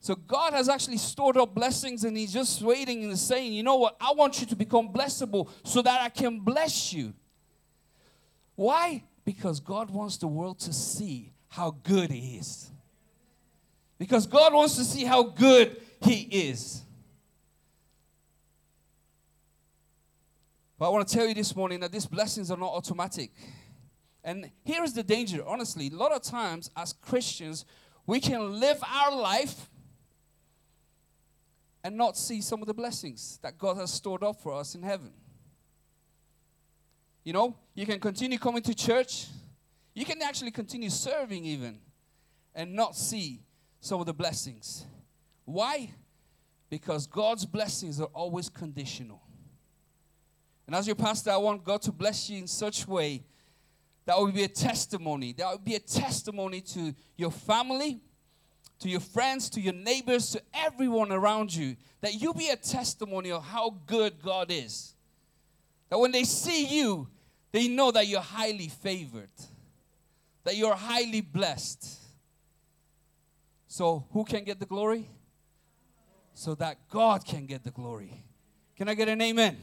So 0.00 0.16
God 0.16 0.52
has 0.52 0.68
actually 0.68 0.98
stored 0.98 1.36
up 1.36 1.54
blessings 1.54 2.02
and 2.02 2.16
He's 2.16 2.32
just 2.32 2.60
waiting 2.60 3.04
and 3.04 3.16
saying, 3.16 3.52
you 3.52 3.62
know 3.62 3.76
what? 3.76 3.96
I 4.00 4.12
want 4.12 4.40
you 4.40 4.46
to 4.48 4.56
become 4.56 4.92
blessable 4.92 5.48
so 5.62 5.80
that 5.82 6.00
I 6.00 6.08
can 6.08 6.40
bless 6.40 6.92
you. 6.92 7.14
Why? 8.54 9.04
Because 9.24 9.60
God 9.60 9.90
wants 9.90 10.16
the 10.16 10.26
world 10.26 10.58
to 10.60 10.72
see 10.72 11.32
how 11.48 11.76
good 11.82 12.10
He 12.10 12.36
is. 12.36 12.70
Because 13.98 14.26
God 14.26 14.52
wants 14.52 14.76
to 14.76 14.84
see 14.84 15.04
how 15.04 15.22
good 15.22 15.80
He 16.02 16.22
is. 16.22 16.82
But 20.78 20.86
I 20.86 20.88
want 20.88 21.06
to 21.06 21.14
tell 21.14 21.28
you 21.28 21.34
this 21.34 21.54
morning 21.54 21.78
that 21.80 21.92
these 21.92 22.06
blessings 22.06 22.50
are 22.50 22.56
not 22.56 22.72
automatic. 22.72 23.30
And 24.24 24.50
here 24.64 24.82
is 24.82 24.94
the 24.94 25.02
danger, 25.02 25.46
honestly. 25.46 25.88
A 25.88 25.94
lot 25.94 26.12
of 26.12 26.22
times, 26.22 26.70
as 26.76 26.92
Christians, 26.92 27.64
we 28.06 28.18
can 28.18 28.58
live 28.58 28.82
our 28.82 29.14
life 29.14 29.70
and 31.84 31.96
not 31.96 32.16
see 32.16 32.40
some 32.40 32.60
of 32.60 32.66
the 32.66 32.74
blessings 32.74 33.38
that 33.42 33.58
God 33.58 33.76
has 33.76 33.92
stored 33.92 34.22
up 34.22 34.40
for 34.40 34.54
us 34.54 34.74
in 34.74 34.82
heaven. 34.82 35.12
You 37.24 37.32
know, 37.32 37.56
you 37.74 37.86
can 37.86 38.00
continue 38.00 38.38
coming 38.38 38.62
to 38.62 38.74
church, 38.74 39.26
you 39.94 40.04
can 40.04 40.20
actually 40.22 40.50
continue 40.50 40.90
serving 40.90 41.44
even, 41.44 41.78
and 42.54 42.74
not 42.74 42.96
see 42.96 43.42
some 43.80 44.00
of 44.00 44.06
the 44.06 44.14
blessings. 44.14 44.84
Why? 45.44 45.90
Because 46.68 47.06
God's 47.06 47.44
blessings 47.44 48.00
are 48.00 48.08
always 48.14 48.48
conditional. 48.48 49.22
And 50.66 50.74
as 50.74 50.86
your 50.86 50.96
pastor, 50.96 51.30
I 51.30 51.36
want 51.36 51.64
God 51.64 51.82
to 51.82 51.92
bless 51.92 52.30
you 52.30 52.38
in 52.38 52.46
such 52.46 52.86
way 52.86 53.24
that 54.04 54.16
will 54.18 54.32
be 54.32 54.44
a 54.44 54.48
testimony. 54.48 55.32
That 55.32 55.50
will 55.50 55.58
be 55.58 55.74
a 55.74 55.80
testimony 55.80 56.60
to 56.60 56.94
your 57.16 57.30
family, 57.30 58.00
to 58.80 58.88
your 58.88 59.00
friends, 59.00 59.48
to 59.50 59.60
your 59.60 59.74
neighbors, 59.74 60.30
to 60.30 60.42
everyone 60.54 61.12
around 61.12 61.54
you. 61.54 61.76
That 62.00 62.20
you 62.20 62.34
be 62.34 62.48
a 62.48 62.56
testimony 62.56 63.30
of 63.30 63.44
how 63.44 63.76
good 63.86 64.20
God 64.22 64.50
is. 64.50 64.94
That 65.92 65.98
when 65.98 66.10
they 66.10 66.24
see 66.24 66.64
you, 66.64 67.06
they 67.50 67.68
know 67.68 67.90
that 67.90 68.06
you're 68.06 68.22
highly 68.22 68.68
favored, 68.68 69.28
that 70.42 70.56
you're 70.56 70.74
highly 70.74 71.20
blessed. 71.20 71.86
So, 73.68 74.06
who 74.10 74.24
can 74.24 74.42
get 74.42 74.58
the 74.58 74.64
glory? 74.64 75.10
So 76.32 76.54
that 76.54 76.88
God 76.88 77.26
can 77.26 77.44
get 77.44 77.62
the 77.62 77.70
glory. 77.70 78.24
Can 78.74 78.88
I 78.88 78.94
get 78.94 79.10
an 79.10 79.20
amen? 79.20 79.58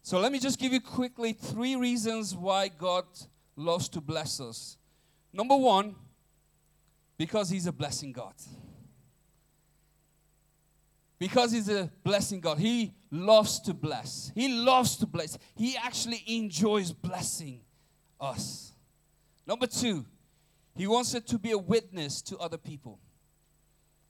So, 0.00 0.18
let 0.18 0.32
me 0.32 0.38
just 0.38 0.58
give 0.58 0.72
you 0.72 0.80
quickly 0.80 1.34
three 1.34 1.76
reasons 1.76 2.34
why 2.34 2.68
God 2.68 3.04
loves 3.54 3.86
to 3.90 4.00
bless 4.00 4.40
us. 4.40 4.78
Number 5.30 5.58
one, 5.58 5.94
because 7.18 7.50
He's 7.50 7.66
a 7.66 7.72
blessing 7.72 8.12
God. 8.12 8.36
Because 11.18 11.52
He's 11.52 11.68
a 11.68 11.92
blessing 12.02 12.40
God. 12.40 12.58
He 12.58 12.94
loves 13.12 13.60
to 13.60 13.74
bless. 13.74 14.32
He 14.34 14.48
loves 14.48 14.96
to 14.96 15.06
bless. 15.06 15.38
He 15.54 15.76
actually 15.76 16.24
enjoys 16.26 16.90
blessing 16.90 17.60
us. 18.18 18.72
Number 19.46 19.66
two, 19.66 20.06
He 20.74 20.86
wants 20.86 21.14
it 21.14 21.26
to 21.28 21.38
be 21.38 21.52
a 21.52 21.58
witness 21.58 22.22
to 22.22 22.38
other 22.38 22.56
people. 22.56 22.98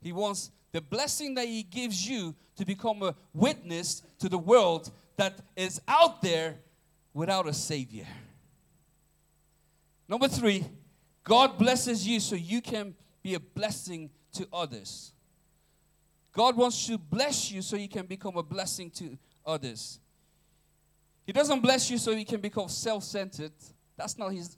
He 0.00 0.12
wants 0.12 0.50
the 0.70 0.80
blessing 0.80 1.34
that 1.34 1.46
He 1.46 1.64
gives 1.64 2.08
you 2.08 2.34
to 2.56 2.64
become 2.64 3.02
a 3.02 3.14
witness 3.34 4.02
to 4.20 4.28
the 4.28 4.38
world 4.38 4.90
that 5.16 5.40
is 5.56 5.80
out 5.88 6.22
there 6.22 6.58
without 7.12 7.48
a 7.48 7.52
Savior. 7.52 8.06
Number 10.08 10.28
three, 10.28 10.64
God 11.24 11.58
blesses 11.58 12.06
you 12.06 12.20
so 12.20 12.36
you 12.36 12.60
can 12.60 12.94
be 13.22 13.34
a 13.34 13.40
blessing 13.40 14.10
to 14.34 14.46
others. 14.52 15.12
God 16.32 16.56
wants 16.56 16.86
to 16.86 16.96
bless 16.98 17.50
you 17.50 17.62
so 17.62 17.76
you 17.76 17.88
can 17.88 18.06
become 18.06 18.36
a 18.36 18.42
blessing 18.42 18.90
to 18.92 19.18
others. 19.44 20.00
He 21.26 21.32
doesn't 21.32 21.60
bless 21.60 21.90
you 21.90 21.98
so 21.98 22.10
you 22.12 22.24
can 22.24 22.40
become 22.40 22.68
self-centered. 22.68 23.52
That's 23.96 24.18
not 24.18 24.32
his 24.32 24.56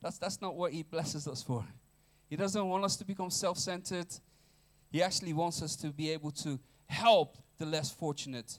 that's 0.00 0.18
that's 0.18 0.40
not 0.40 0.56
what 0.56 0.72
he 0.72 0.82
blesses 0.82 1.28
us 1.28 1.42
for. 1.42 1.64
He 2.28 2.36
doesn't 2.36 2.66
want 2.66 2.84
us 2.84 2.96
to 2.96 3.04
become 3.04 3.30
self-centered. 3.30 4.06
He 4.90 5.02
actually 5.02 5.32
wants 5.32 5.62
us 5.62 5.76
to 5.76 5.88
be 5.88 6.10
able 6.10 6.30
to 6.32 6.58
help 6.86 7.36
the 7.58 7.66
less 7.66 7.90
fortunate. 7.90 8.58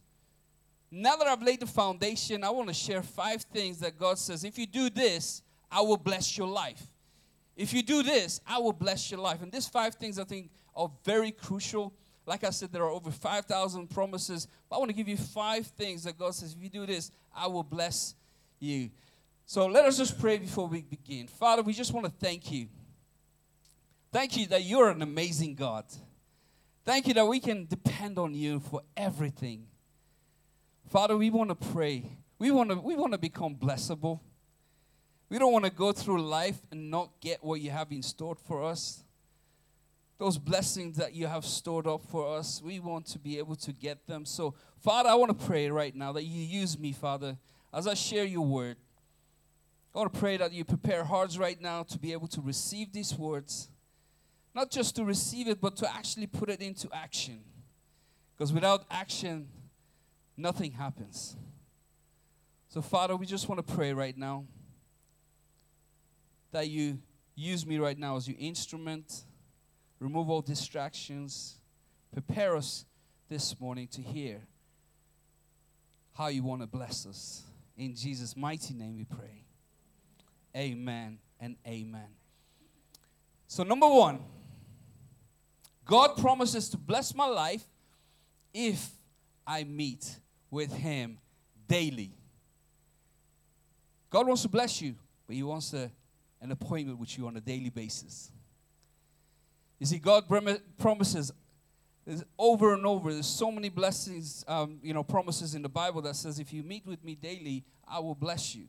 Now 0.89 1.15
that 1.15 1.27
I've 1.27 1.41
laid 1.41 1.59
the 1.59 1.67
foundation, 1.67 2.43
I 2.43 2.51
want 2.51 2.67
to 2.67 2.73
share 2.73 3.01
five 3.01 3.41
things 3.41 3.79
that 3.79 3.97
God 3.97 4.19
says, 4.19 4.43
if 4.43 4.59
you 4.59 4.67
do 4.67 4.89
this, 4.91 5.41
I 5.71 5.81
will 5.81 5.97
bless 5.97 6.37
your 6.37 6.47
life. 6.47 6.87
If 7.55 7.73
you 7.73 7.81
do 7.83 8.03
this, 8.03 8.39
I 8.47 8.59
will 8.59 8.73
bless 8.73 9.09
your 9.11 9.19
life. 9.19 9.41
And 9.41 9.51
these 9.51 9.67
five 9.67 9.95
things 9.95 10.19
I 10.19 10.23
think 10.23 10.51
are 10.75 10.91
very 11.03 11.31
crucial. 11.31 11.93
Like 12.25 12.43
I 12.43 12.49
said, 12.51 12.71
there 12.71 12.83
are 12.83 12.89
over 12.89 13.11
5,000 13.11 13.89
promises. 13.89 14.47
But 14.69 14.77
I 14.77 14.79
want 14.79 14.89
to 14.89 14.95
give 14.95 15.07
you 15.07 15.17
five 15.17 15.67
things 15.67 16.03
that 16.03 16.17
God 16.17 16.33
says, 16.33 16.53
if 16.53 16.63
you 16.63 16.69
do 16.69 16.85
this, 16.85 17.11
I 17.35 17.47
will 17.47 17.63
bless 17.63 18.15
you. 18.59 18.89
So 19.45 19.65
let 19.65 19.85
us 19.85 19.97
just 19.97 20.19
pray 20.19 20.37
before 20.37 20.67
we 20.67 20.81
begin. 20.81 21.27
Father, 21.27 21.61
we 21.61 21.73
just 21.73 21.93
want 21.93 22.05
to 22.05 22.11
thank 22.11 22.51
you. 22.51 22.67
Thank 24.11 24.37
you 24.37 24.47
that 24.47 24.63
you're 24.63 24.89
an 24.89 25.01
amazing 25.01 25.55
God. 25.55 25.85
Thank 26.85 27.07
you 27.07 27.13
that 27.15 27.25
we 27.25 27.39
can 27.39 27.65
depend 27.65 28.17
on 28.17 28.33
you 28.33 28.59
for 28.59 28.81
everything. 28.95 29.65
Father, 30.89 31.17
we 31.17 31.29
want 31.29 31.49
to 31.49 31.55
pray. 31.55 32.05
We 32.39 32.51
want 32.51 32.69
to 32.69 32.75
we 32.75 32.95
want 32.95 33.13
to 33.13 33.17
become 33.17 33.55
blessable. 33.55 34.19
We 35.29 35.39
don't 35.39 35.51
want 35.51 35.65
to 35.65 35.71
go 35.71 35.91
through 35.91 36.21
life 36.21 36.61
and 36.71 36.91
not 36.91 37.09
get 37.19 37.43
what 37.43 37.59
you 37.59 37.71
have 37.71 37.91
in 37.91 38.03
store 38.03 38.35
for 38.35 38.63
us. 38.63 39.03
Those 40.23 40.37
blessings 40.37 40.95
that 40.95 41.13
you 41.13 41.27
have 41.27 41.43
stored 41.43 41.85
up 41.85 42.01
for 42.09 42.37
us, 42.37 42.61
we 42.63 42.79
want 42.79 43.05
to 43.07 43.19
be 43.19 43.39
able 43.39 43.57
to 43.57 43.73
get 43.73 44.07
them. 44.07 44.23
So, 44.23 44.55
Father, 44.79 45.09
I 45.09 45.15
want 45.15 45.37
to 45.37 45.45
pray 45.45 45.69
right 45.69 45.93
now 45.93 46.13
that 46.13 46.23
you 46.23 46.41
use 46.41 46.79
me, 46.79 46.93
Father, 46.93 47.35
as 47.73 47.87
I 47.87 47.93
share 47.93 48.23
your 48.23 48.45
word. 48.45 48.77
I 49.93 49.97
want 49.97 50.13
to 50.13 50.17
pray 50.17 50.37
that 50.37 50.53
you 50.53 50.63
prepare 50.63 51.03
hearts 51.03 51.37
right 51.37 51.59
now 51.59 51.83
to 51.83 51.99
be 51.99 52.13
able 52.13 52.29
to 52.29 52.39
receive 52.39 52.93
these 52.93 53.13
words. 53.13 53.67
Not 54.55 54.71
just 54.71 54.95
to 54.95 55.03
receive 55.03 55.49
it, 55.49 55.59
but 55.59 55.75
to 55.75 55.93
actually 55.93 56.27
put 56.27 56.49
it 56.49 56.61
into 56.61 56.87
action. 56.93 57.41
Because 58.37 58.53
without 58.53 58.85
action, 58.89 59.49
nothing 60.37 60.71
happens. 60.71 61.35
So, 62.69 62.81
Father, 62.81 63.17
we 63.17 63.25
just 63.25 63.49
want 63.49 63.67
to 63.67 63.73
pray 63.73 63.91
right 63.91 64.17
now 64.17 64.45
that 66.53 66.69
you 66.69 66.99
use 67.35 67.65
me 67.65 67.77
right 67.77 67.99
now 67.99 68.15
as 68.15 68.25
your 68.25 68.37
instrument, 68.39 69.25
remove 69.99 70.29
all 70.29 70.41
distractions, 70.41 71.57
prepare 72.11 72.55
us 72.55 72.85
this 73.29 73.59
morning 73.59 73.87
to 73.87 74.01
hear 74.01 74.41
how 76.13 76.27
you 76.27 76.43
want 76.43 76.61
to 76.61 76.67
bless 76.67 77.05
us. 77.05 77.43
In 77.77 77.95
Jesus' 77.95 78.37
mighty 78.37 78.73
name 78.73 78.95
we 78.95 79.05
pray. 79.05 79.45
Amen 80.55 81.17
and 81.39 81.55
amen. 81.67 82.07
So, 83.47 83.63
number 83.63 83.87
one, 83.87 84.19
God 85.85 86.17
promises 86.17 86.69
to 86.69 86.77
bless 86.77 87.13
my 87.13 87.25
life 87.25 87.63
if 88.53 88.91
I 89.45 89.63
meet 89.63 90.17
with 90.49 90.71
Him 90.73 91.17
daily. 91.67 92.11
God 94.09 94.27
wants 94.27 94.43
to 94.43 94.49
bless 94.49 94.81
you, 94.81 94.95
but 95.25 95.35
He 95.35 95.43
wants 95.43 95.71
to 95.71 95.89
an 96.41 96.51
appointment 96.51 96.99
with 96.99 97.17
you 97.17 97.25
on 97.25 97.35
a 97.37 97.41
daily 97.41 97.69
basis. 97.69 98.31
You 99.83 99.87
see, 99.87 99.99
God 99.99 100.29
promises 100.79 101.33
over 102.39 102.73
and 102.73 102.85
over. 102.85 103.11
There's 103.11 103.27
so 103.27 103.51
many 103.51 103.67
blessings, 103.67 104.45
um, 104.47 104.79
you 104.81 104.93
know, 104.93 105.03
promises 105.03 105.55
in 105.55 105.61
the 105.61 105.67
Bible 105.67 106.01
that 106.03 106.15
says, 106.15 106.39
if 106.39 106.53
you 106.53 106.63
meet 106.63 106.87
with 106.87 107.03
me 107.03 107.15
daily, 107.15 107.65
I 107.85 107.99
will 107.99 108.15
bless 108.15 108.55
you. 108.55 108.67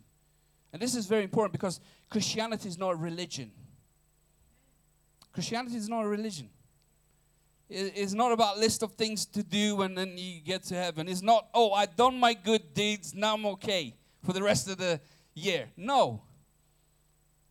And 0.73 0.83
this 0.83 0.97
is 0.97 1.07
very 1.07 1.23
important 1.23 1.53
because 1.53 1.79
Christianity 2.11 2.69
is 2.69 2.79
not 2.79 2.95
a 2.95 2.97
religion. 2.97 3.53
Christianity 5.33 5.77
is 5.77 5.89
not 5.89 6.05
a 6.05 6.09
religion. 6.09 6.51
It's 7.71 8.13
not 8.13 8.33
about 8.33 8.59
list 8.59 8.83
of 8.83 8.95
things 8.95 9.25
to 9.27 9.45
do 9.45 9.83
and 9.83 9.97
then 9.97 10.19
you 10.19 10.41
get 10.41 10.65
to 10.65 10.75
heaven. 10.75 11.09
It's 11.09 11.23
not, 11.23 11.47
oh, 11.55 11.71
I've 11.75 11.95
done 11.95 12.19
my 12.19 12.35
good 12.35 12.75
deeds, 12.75 13.15
now 13.15 13.35
I'm 13.35 13.47
okay 13.47 13.95
for 14.25 14.33
the 14.33 14.43
rest 14.43 14.69
of 14.69 14.79
the 14.79 15.01
year. 15.33 15.69
No. 15.77 16.25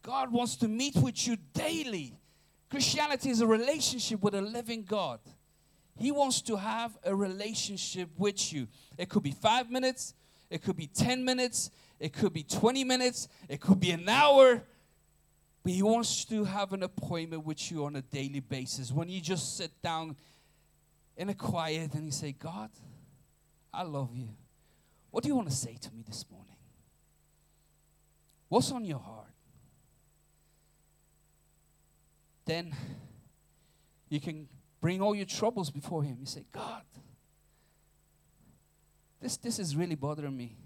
God 0.02 0.34
wants 0.34 0.58
to 0.58 0.68
meet 0.68 0.98
with 0.98 1.26
you 1.26 1.38
daily. 1.54 2.20
Christianity 2.74 3.30
is 3.30 3.40
a 3.40 3.46
relationship 3.46 4.24
with 4.24 4.34
a 4.34 4.42
living 4.42 4.82
God. 4.82 5.20
He 5.96 6.10
wants 6.10 6.42
to 6.42 6.56
have 6.56 6.98
a 7.04 7.16
relationship 7.16 8.10
with 8.18 8.52
you. 8.52 8.68
It 8.98 9.10
could 9.10 9.22
be 9.22 9.30
five 9.30 9.70
minutes, 9.70 10.16
it 10.50 10.64
could 10.64 10.76
be 10.76 10.88
10 10.88 11.24
minutes, 11.24 11.70
it 12.00 12.14
could 12.14 12.34
be 12.34 12.42
20 12.42 12.84
minutes, 12.84 13.28
it 13.48 13.62
could 13.62 13.80
be 13.80 13.92
an 13.92 14.10
hour. 14.10 14.64
But 15.62 15.72
He 15.72 15.84
wants 15.84 16.26
to 16.26 16.46
have 16.46 16.74
an 16.74 16.82
appointment 16.82 17.46
with 17.46 17.72
you 17.72 17.86
on 17.86 17.96
a 17.96 18.02
daily 18.02 18.40
basis. 18.40 18.92
When 18.92 19.08
you 19.08 19.22
just 19.22 19.56
sit 19.56 19.70
down 19.84 20.16
in 21.16 21.30
a 21.30 21.36
quiet 21.36 21.94
and 21.94 22.08
you 22.08 22.12
say, 22.12 22.32
God, 22.32 22.72
I 23.72 23.84
love 23.84 24.16
you. 24.16 24.30
What 25.12 25.22
do 25.22 25.30
you 25.30 25.36
want 25.36 25.52
to 25.52 25.56
say 25.56 25.78
to 25.80 25.92
me 25.94 26.02
this 26.08 26.26
morning? 26.32 26.58
What's 28.50 28.72
on 28.72 28.84
your 28.84 28.98
heart? 28.98 29.33
Then 32.46 32.76
you 34.10 34.20
can 34.20 34.48
bring 34.82 35.02
all 35.02 35.16
your 35.16 35.26
troubles 35.26 35.70
before 35.70 36.04
Him. 36.04 36.18
You 36.20 36.26
say, 36.26 36.46
God, 36.52 36.84
this, 39.22 39.38
this 39.38 39.60
is 39.60 39.76
really 39.76 39.96
bothering 39.96 40.36
me. 40.36 40.58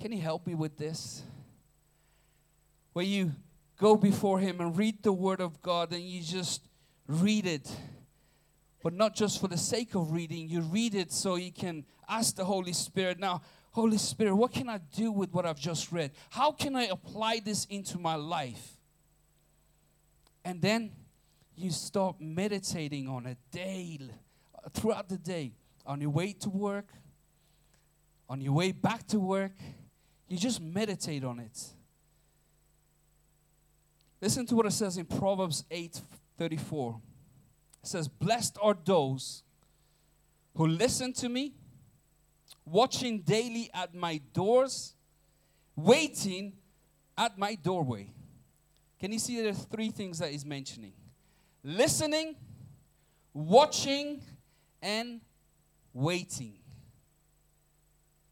Can 0.00 0.12
you 0.12 0.20
help 0.20 0.46
me 0.46 0.54
with 0.54 0.78
this? 0.78 1.22
Where 2.94 3.04
you 3.04 3.32
go 3.78 3.96
before 3.96 4.38
Him 4.38 4.60
and 4.60 4.76
read 4.76 5.02
the 5.02 5.12
Word 5.12 5.40
of 5.40 5.60
God 5.62 5.92
and 5.92 6.02
you 6.02 6.22
just 6.22 6.68
read 7.06 7.46
it. 7.46 7.70
But 8.82 8.94
not 8.94 9.14
just 9.14 9.40
for 9.40 9.48
the 9.48 9.58
sake 9.58 9.94
of 9.94 10.10
reading, 10.12 10.48
you 10.48 10.60
read 10.62 10.94
it 10.94 11.12
so 11.12 11.36
you 11.36 11.52
can 11.52 11.84
ask 12.08 12.34
the 12.34 12.44
Holy 12.44 12.72
Spirit. 12.72 13.18
Now, 13.20 13.42
Holy 13.72 13.98
Spirit, 13.98 14.34
what 14.34 14.52
can 14.52 14.68
I 14.68 14.78
do 14.78 15.12
with 15.12 15.32
what 15.32 15.46
I've 15.46 15.60
just 15.60 15.92
read? 15.92 16.10
How 16.30 16.52
can 16.52 16.74
I 16.74 16.84
apply 16.84 17.40
this 17.44 17.64
into 17.66 17.98
my 17.98 18.16
life? 18.16 18.76
And 20.44 20.60
then 20.60 20.92
you 21.56 21.70
start 21.70 22.16
meditating 22.20 23.08
on 23.08 23.26
it 23.26 23.38
daily, 23.50 24.10
throughout 24.72 25.08
the 25.08 25.18
day, 25.18 25.52
on 25.86 26.00
your 26.00 26.10
way 26.10 26.32
to 26.32 26.50
work, 26.50 26.88
on 28.28 28.40
your 28.40 28.52
way 28.52 28.72
back 28.72 29.06
to 29.08 29.20
work. 29.20 29.52
You 30.28 30.38
just 30.38 30.60
meditate 30.60 31.24
on 31.24 31.38
it. 31.38 31.58
Listen 34.20 34.46
to 34.46 34.54
what 34.54 34.66
it 34.66 34.72
says 34.72 34.96
in 34.96 35.04
Proverbs 35.04 35.64
8 35.70 36.00
34. 36.38 37.00
It 37.82 37.86
says, 37.86 38.08
Blessed 38.08 38.56
are 38.62 38.76
those 38.84 39.42
who 40.56 40.66
listen 40.66 41.12
to 41.14 41.28
me, 41.28 41.52
watching 42.64 43.20
daily 43.20 43.70
at 43.74 43.94
my 43.94 44.20
doors, 44.32 44.94
waiting 45.76 46.52
at 47.18 47.38
my 47.38 47.54
doorway. 47.56 48.10
Can 49.02 49.10
you 49.10 49.18
see 49.18 49.42
there's 49.42 49.64
three 49.64 49.90
things 49.90 50.20
that 50.20 50.30
he's 50.30 50.46
mentioning? 50.46 50.92
Listening, 51.64 52.36
watching, 53.34 54.22
and 54.80 55.20
waiting. 55.92 56.60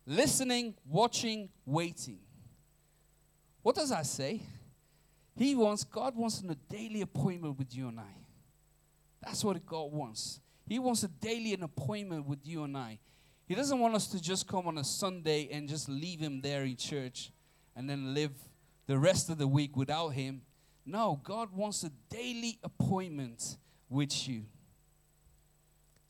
Listening, 0.07 0.75
watching, 0.89 1.49
waiting. 1.67 2.21
What 3.63 3.75
does 3.75 3.91
that 3.91 4.07
say? 4.07 4.43
He 5.35 5.57
wants, 5.57 5.83
God 5.83 6.15
wants 6.15 6.41
a 6.49 6.55
daily 6.73 7.01
appointment 7.01 7.59
with 7.59 7.75
you 7.75 7.89
and 7.89 7.99
I. 7.99 8.15
That's 9.25 9.43
what 9.43 9.67
God 9.67 9.91
wants. 9.91 10.39
He 10.69 10.79
wants 10.79 11.03
a 11.03 11.09
daily 11.09 11.53
an 11.53 11.65
appointment 11.65 12.29
with 12.29 12.47
you 12.47 12.63
and 12.63 12.77
I. 12.77 13.01
He 13.49 13.57
doesn't 13.57 13.81
want 13.81 13.97
us 13.97 14.07
to 14.07 14.23
just 14.23 14.47
come 14.47 14.69
on 14.69 14.79
a 14.79 14.85
Sunday 14.85 15.49
and 15.51 15.69
just 15.69 15.89
leave 15.89 16.21
him 16.21 16.41
there 16.41 16.63
in 16.63 16.77
church 16.77 17.33
and 17.75 17.91
then 17.91 18.15
live 18.15 18.31
the 18.87 18.97
rest 18.97 19.31
of 19.31 19.39
the 19.39 19.49
week 19.49 19.77
without 19.77 20.11
him. 20.11 20.43
No, 20.85 21.21
God 21.23 21.53
wants 21.55 21.85
a 21.85 21.91
daily 22.09 22.59
appointment 22.63 23.57
with 23.89 24.29
you. 24.29 24.45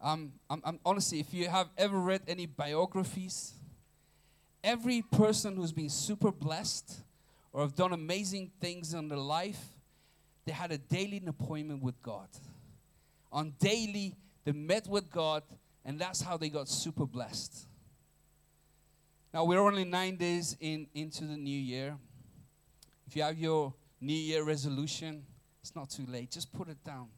Um, 0.00 0.32
I'm, 0.48 0.62
I'm, 0.64 0.80
honestly, 0.84 1.20
if 1.20 1.34
you 1.34 1.48
have 1.48 1.68
ever 1.76 1.98
read 1.98 2.22
any 2.26 2.46
biographies, 2.46 3.52
every 4.64 5.02
person 5.02 5.56
who's 5.56 5.72
been 5.72 5.90
super 5.90 6.32
blessed 6.32 7.00
or 7.52 7.62
have 7.62 7.74
done 7.74 7.92
amazing 7.92 8.50
things 8.60 8.94
in 8.94 9.08
their 9.08 9.18
life, 9.18 9.60
they 10.46 10.52
had 10.52 10.72
a 10.72 10.78
daily 10.78 11.22
appointment 11.26 11.82
with 11.82 12.00
God. 12.02 12.28
On 13.32 13.52
daily 13.58 14.14
they 14.44 14.52
met 14.52 14.86
with 14.86 15.10
God, 15.10 15.42
and 15.84 15.98
that's 15.98 16.22
how 16.22 16.36
they 16.36 16.48
got 16.48 16.68
super 16.68 17.06
blessed. 17.06 17.66
Now, 19.32 19.44
we're 19.44 19.60
only 19.60 19.84
nine 19.84 20.16
days 20.16 20.56
in, 20.60 20.86
into 20.94 21.24
the 21.24 21.36
new 21.36 21.58
year. 21.58 21.96
If 23.06 23.14
you 23.14 23.22
have 23.22 23.38
your 23.38 23.74
new 24.00 24.14
year 24.14 24.42
resolution, 24.42 25.24
it's 25.60 25.74
not 25.76 25.90
too 25.90 26.06
late. 26.08 26.30
Just 26.30 26.52
put 26.52 26.68
it 26.68 26.82
down. 26.84 27.08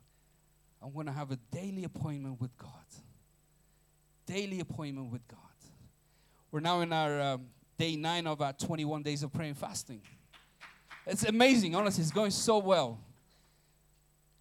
I'm 0.83 0.93
going 0.93 1.07
to 1.07 1.13
have 1.13 1.31
a 1.31 1.39
daily 1.53 1.85
appointment 1.85 2.41
with 2.41 2.57
God. 2.57 2.71
Daily 4.27 4.61
appointment 4.61 5.13
with 5.13 5.27
God. 5.29 5.39
We're 6.51 6.61
now 6.61 6.81
in 6.81 6.93
our 6.93 7.21
um, 7.21 7.47
day 7.79 7.97
nine 7.97 8.27
of 8.27 8.43
our 8.43 8.53
21 8.53 9.03
days 9.03 9.23
of 9.23 9.33
praying 9.33 9.51
and 9.51 9.59
fasting. 9.59 10.03
It's 11.07 11.25
amazing, 11.25 11.75
honestly. 11.75 12.03
It's 12.03 12.11
going 12.11 12.31
so 12.31 12.59
well. 12.59 13.01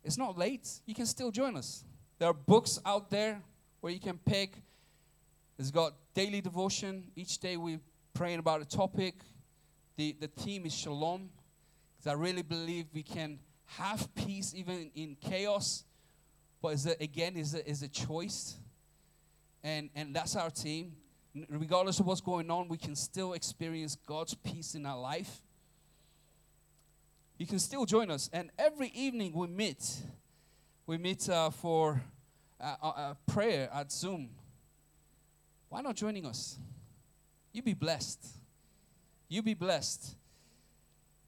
It's 0.04 0.18
not 0.18 0.38
late. 0.38 0.68
You 0.86 0.96
can 0.96 1.06
still 1.06 1.32
join 1.32 1.56
us. 1.56 1.84
There 2.20 2.28
are 2.28 2.34
books 2.34 2.80
out 2.86 3.10
there 3.10 3.42
where 3.82 3.94
you 3.94 4.00
can 4.00 4.18
pick. 4.18 4.54
It's 5.58 5.72
got 5.72 5.94
daily 6.14 6.42
devotion. 6.42 7.06
Each 7.16 7.38
day 7.38 7.56
we're 7.58 7.80
praying 8.14 8.40
about 8.40 8.62
a 8.62 8.66
topic. 8.66 9.16
The, 9.96 10.16
the 10.20 10.28
theme 10.28 10.66
is 10.66 10.74
shalom. 10.74 11.30
Because 12.02 12.18
I 12.18 12.20
really 12.20 12.42
believe 12.42 12.88
we 12.94 13.04
can 13.04 13.38
have 13.78 14.10
peace 14.16 14.56
even 14.56 14.90
in 14.96 15.16
chaos. 15.22 15.84
But 16.60 16.70
is 16.70 16.88
it, 16.88 16.98
again, 17.00 17.38
is 17.38 17.54
a, 17.54 17.70
is 17.70 17.84
a 17.84 17.88
choice. 17.88 18.56
And, 19.64 19.92
and 19.96 20.16
that's 20.16 20.36
our 20.36 20.50
team. 20.50 20.94
Regardless 21.48 22.00
of 22.00 22.08
what's 22.08 22.22
going 22.22 22.50
on, 22.50 22.70
we 22.70 22.78
can 22.78 22.96
still 22.96 23.34
experience 23.34 23.96
God's 24.08 24.34
peace 24.34 24.74
in 24.74 24.84
our 24.88 25.00
life. 25.00 25.42
You 27.38 27.46
can 27.46 27.60
still 27.60 27.86
join 27.86 28.10
us. 28.10 28.32
And 28.34 28.50
every 28.58 28.88
evening 28.96 29.34
we 29.34 29.46
meet 29.46 30.02
we 30.88 30.98
meet 30.98 31.30
uh, 31.30 31.52
for 31.52 32.02
a 32.60 33.16
prayer 33.28 33.70
at 33.72 33.92
Zoom. 33.92 34.30
Why 35.70 35.82
not 35.82 35.96
joining 35.96 36.26
us? 36.26 36.58
You 37.54 37.62
be 37.62 37.76
blessed. 37.76 38.26
You 39.30 39.44
be 39.44 39.54
blessed. 39.54 40.16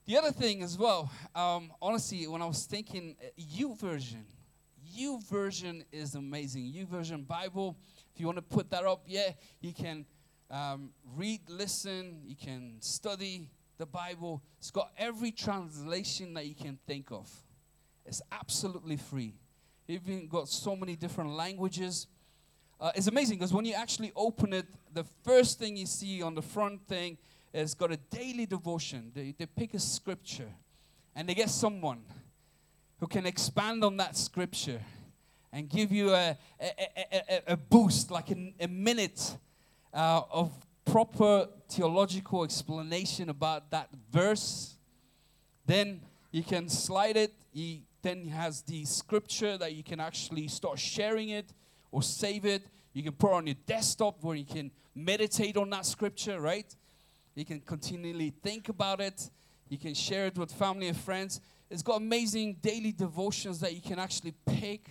The 0.06 0.18
other 0.18 0.32
thing 0.32 0.62
as 0.62 0.76
well, 0.76 1.10
um, 1.34 1.72
honestly, 1.80 2.26
when 2.26 2.42
I 2.42 2.46
was 2.46 2.64
thinking, 2.64 3.16
U 3.36 3.70
YouVersion, 3.70 4.24
U 4.92 5.20
version 5.30 5.84
is 5.92 6.14
amazing. 6.14 6.66
U 6.66 6.86
YouVersion 6.86 7.26
Bible. 7.26 7.76
If 8.14 8.20
you 8.20 8.26
want 8.26 8.36
to 8.36 8.42
put 8.42 8.70
that 8.70 8.84
up, 8.84 9.04
yeah, 9.06 9.30
you 9.60 9.72
can 9.72 10.04
um, 10.50 10.90
read, 11.16 11.40
listen, 11.48 12.20
you 12.24 12.36
can 12.36 12.76
study 12.80 13.48
the 13.78 13.86
Bible. 13.86 14.42
It's 14.58 14.70
got 14.70 14.92
every 14.98 15.32
translation 15.32 16.34
that 16.34 16.46
you 16.46 16.54
can 16.54 16.78
think 16.86 17.10
of. 17.10 17.30
It's 18.04 18.20
absolutely 18.30 18.98
free 18.98 19.34
even 19.88 20.28
got 20.28 20.48
so 20.48 20.74
many 20.76 20.96
different 20.96 21.30
languages. 21.30 22.06
Uh, 22.80 22.90
it's 22.94 23.06
amazing 23.06 23.38
because 23.38 23.52
when 23.52 23.64
you 23.64 23.74
actually 23.74 24.12
open 24.16 24.52
it, 24.52 24.66
the 24.92 25.04
first 25.22 25.58
thing 25.58 25.76
you 25.76 25.86
see 25.86 26.22
on 26.22 26.34
the 26.34 26.42
front 26.42 26.86
thing 26.86 27.18
is 27.54 27.74
got 27.74 27.92
a 27.92 27.96
daily 27.96 28.46
devotion. 28.46 29.12
They, 29.14 29.34
they 29.38 29.46
pick 29.46 29.74
a 29.74 29.78
scripture 29.78 30.50
and 31.14 31.28
they 31.28 31.34
get 31.34 31.50
someone 31.50 32.02
who 32.98 33.06
can 33.06 33.26
expand 33.26 33.84
on 33.84 33.96
that 33.98 34.16
scripture 34.16 34.80
and 35.52 35.68
give 35.68 35.92
you 35.92 36.12
a, 36.12 36.36
a, 36.60 36.72
a, 37.12 37.42
a 37.52 37.56
boost, 37.56 38.10
like 38.10 38.30
a, 38.30 38.54
a 38.58 38.66
minute 38.66 39.36
uh, 39.92 40.22
of 40.30 40.50
proper 40.84 41.48
theological 41.68 42.42
explanation 42.42 43.28
about 43.28 43.70
that 43.70 43.88
verse. 44.10 44.74
Then 45.64 46.00
you 46.32 46.42
can 46.42 46.68
slide 46.68 47.16
it, 47.16 47.32
He 47.52 47.84
then 48.02 48.28
has 48.28 48.62
the 48.62 48.84
scripture 48.84 49.56
that 49.56 49.74
you 49.74 49.84
can 49.84 50.00
actually 50.00 50.48
start 50.48 50.78
sharing 50.78 51.28
it 51.30 51.52
or 51.92 52.02
save 52.02 52.44
it. 52.44 52.66
You 52.92 53.02
can 53.02 53.12
put 53.12 53.30
it 53.30 53.34
on 53.34 53.46
your 53.46 53.56
desktop 53.66 54.22
where 54.22 54.36
you 54.36 54.44
can 54.44 54.70
meditate 54.94 55.56
on 55.56 55.70
that 55.70 55.86
scripture, 55.86 56.40
right? 56.40 56.66
You 57.34 57.44
can 57.44 57.60
continually 57.60 58.30
think 58.42 58.68
about 58.68 59.00
it. 59.00 59.30
You 59.68 59.78
can 59.78 59.94
share 59.94 60.26
it 60.26 60.38
with 60.38 60.52
family 60.52 60.88
and 60.88 60.96
friends. 60.96 61.40
It's 61.70 61.82
got 61.82 61.96
amazing 61.96 62.58
daily 62.62 62.92
devotions 62.92 63.60
that 63.60 63.74
you 63.74 63.80
can 63.80 63.98
actually 63.98 64.34
pick. 64.46 64.88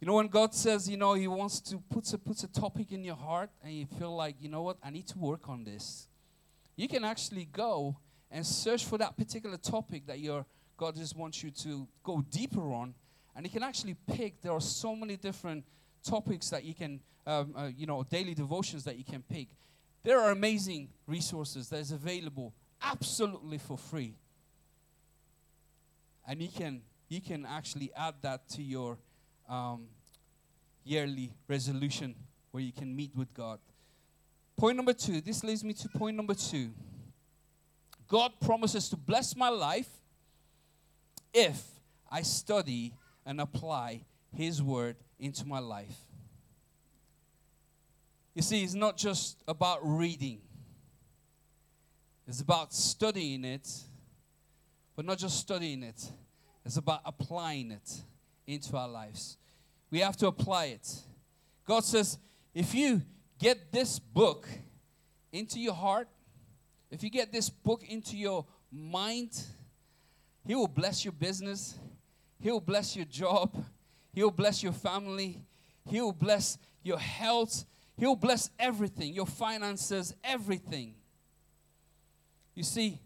You 0.00 0.06
know, 0.06 0.14
when 0.14 0.28
God 0.28 0.54
says, 0.54 0.88
you 0.88 0.96
know, 0.96 1.14
He 1.14 1.28
wants 1.28 1.60
to 1.60 1.78
put 1.90 2.12
a, 2.12 2.18
puts 2.18 2.44
a 2.44 2.48
topic 2.48 2.92
in 2.92 3.02
your 3.02 3.16
heart 3.16 3.50
and 3.64 3.72
you 3.72 3.86
feel 3.98 4.14
like, 4.14 4.36
you 4.40 4.48
know 4.48 4.62
what, 4.62 4.76
I 4.82 4.90
need 4.90 5.06
to 5.08 5.18
work 5.18 5.48
on 5.48 5.64
this. 5.64 6.08
You 6.76 6.88
can 6.88 7.04
actually 7.04 7.46
go 7.46 7.96
and 8.30 8.44
search 8.44 8.84
for 8.84 8.98
that 8.98 9.16
particular 9.16 9.56
topic 9.56 10.06
that 10.06 10.18
you're 10.18 10.44
God 10.76 10.94
just 10.94 11.16
wants 11.16 11.42
you 11.42 11.50
to 11.50 11.88
go 12.02 12.24
deeper 12.30 12.72
on. 12.72 12.94
And 13.34 13.44
you 13.44 13.50
can 13.50 13.62
actually 13.62 13.94
pick, 14.06 14.40
there 14.42 14.52
are 14.52 14.60
so 14.60 14.94
many 14.94 15.16
different 15.16 15.64
topics 16.04 16.50
that 16.50 16.64
you 16.64 16.74
can, 16.74 17.00
um, 17.26 17.54
uh, 17.56 17.70
you 17.74 17.86
know, 17.86 18.02
daily 18.02 18.34
devotions 18.34 18.84
that 18.84 18.96
you 18.96 19.04
can 19.04 19.22
pick. 19.22 19.48
There 20.06 20.20
are 20.20 20.30
amazing 20.30 20.90
resources 21.08 21.68
that 21.70 21.78
is 21.78 21.90
available 21.90 22.54
absolutely 22.80 23.58
for 23.58 23.76
free. 23.76 24.14
And 26.28 26.40
you 26.40 26.46
can, 26.48 26.82
you 27.08 27.20
can 27.20 27.44
actually 27.44 27.90
add 27.96 28.14
that 28.22 28.48
to 28.50 28.62
your 28.62 28.98
um, 29.48 29.88
yearly 30.84 31.32
resolution 31.48 32.14
where 32.52 32.62
you 32.62 32.70
can 32.70 32.94
meet 32.94 33.16
with 33.16 33.34
God. 33.34 33.58
Point 34.56 34.76
number 34.76 34.92
two, 34.92 35.20
this 35.20 35.42
leads 35.42 35.64
me 35.64 35.72
to 35.72 35.88
point 35.88 36.16
number 36.16 36.34
two. 36.34 36.70
God 38.06 38.30
promises 38.40 38.88
to 38.90 38.96
bless 38.96 39.34
my 39.34 39.48
life 39.48 39.90
if 41.34 41.64
I 42.08 42.22
study 42.22 42.94
and 43.26 43.40
apply 43.40 44.04
His 44.32 44.62
Word 44.62 44.94
into 45.18 45.44
my 45.44 45.58
life. 45.58 46.05
You 48.36 48.42
see, 48.42 48.62
it's 48.62 48.74
not 48.74 48.98
just 48.98 49.42
about 49.48 49.78
reading, 49.82 50.42
it's 52.28 52.42
about 52.42 52.74
studying 52.74 53.46
it, 53.46 53.66
but 54.94 55.06
not 55.06 55.16
just 55.16 55.40
studying 55.40 55.82
it, 55.82 56.12
it's 56.62 56.76
about 56.76 57.00
applying 57.06 57.70
it 57.70 58.02
into 58.46 58.76
our 58.76 58.88
lives. 58.88 59.38
We 59.90 60.00
have 60.00 60.18
to 60.18 60.26
apply 60.26 60.66
it. 60.66 60.86
God 61.64 61.82
says, 61.82 62.18
if 62.54 62.74
you 62.74 63.00
get 63.38 63.72
this 63.72 63.98
book 63.98 64.46
into 65.32 65.58
your 65.58 65.72
heart, 65.72 66.08
if 66.90 67.02
you 67.02 67.08
get 67.08 67.32
this 67.32 67.48
book 67.48 67.84
into 67.88 68.18
your 68.18 68.44
mind, 68.70 69.30
he 70.46 70.54
will 70.54 70.68
bless 70.68 71.06
your 71.06 71.12
business. 71.12 71.78
He 72.38 72.50
will 72.50 72.60
bless 72.60 72.96
your 72.96 73.06
job. 73.06 73.64
He 74.12 74.22
will 74.22 74.30
bless 74.30 74.62
your 74.62 74.74
family. 74.74 75.40
He 75.88 76.02
will 76.02 76.12
bless 76.12 76.58
your 76.82 76.98
health. 76.98 77.64
He'll 77.96 78.16
bless 78.16 78.50
everything 78.58 79.14
your 79.14 79.26
finances, 79.26 80.14
everything. 80.22 80.94
You 82.54 82.62
see, 82.62 83.00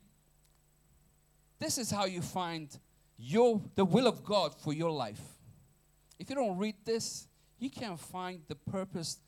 this 1.59 1.79
is 1.79 1.91
how 1.91 2.07
you 2.07 2.23
find 2.23 2.77
your, 3.17 3.61
the 3.75 3.85
will 3.85 4.07
of 4.07 4.25
God 4.25 4.55
for 4.61 4.73
your 4.73 4.91
life. 4.91 5.21
If 6.19 6.29
you 6.29 6.37
don't 6.37 6.59
read 6.59 6.77
this, 6.85 7.29
you 7.59 7.71
can't 7.71 8.01
find 8.01 8.41
the 8.49 8.55
purpose 8.55 9.19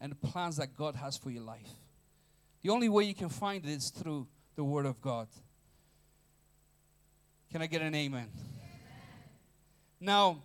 and 0.00 0.12
the 0.12 0.16
plans 0.16 0.56
that 0.56 0.74
God 0.74 0.96
has 0.96 1.16
for 1.16 1.30
your 1.30 1.42
life. 1.42 1.68
The 2.62 2.70
only 2.70 2.88
way 2.88 3.04
you 3.04 3.14
can 3.14 3.28
find 3.28 3.64
it 3.64 3.70
is 3.70 3.90
through 3.90 4.26
the 4.56 4.64
Word 4.64 4.86
of 4.86 5.00
God. 5.00 5.28
Can 7.50 7.60
I 7.60 7.66
get 7.66 7.82
an 7.82 7.94
amen? 7.94 8.28
amen. 8.28 8.28
Now, 10.00 10.42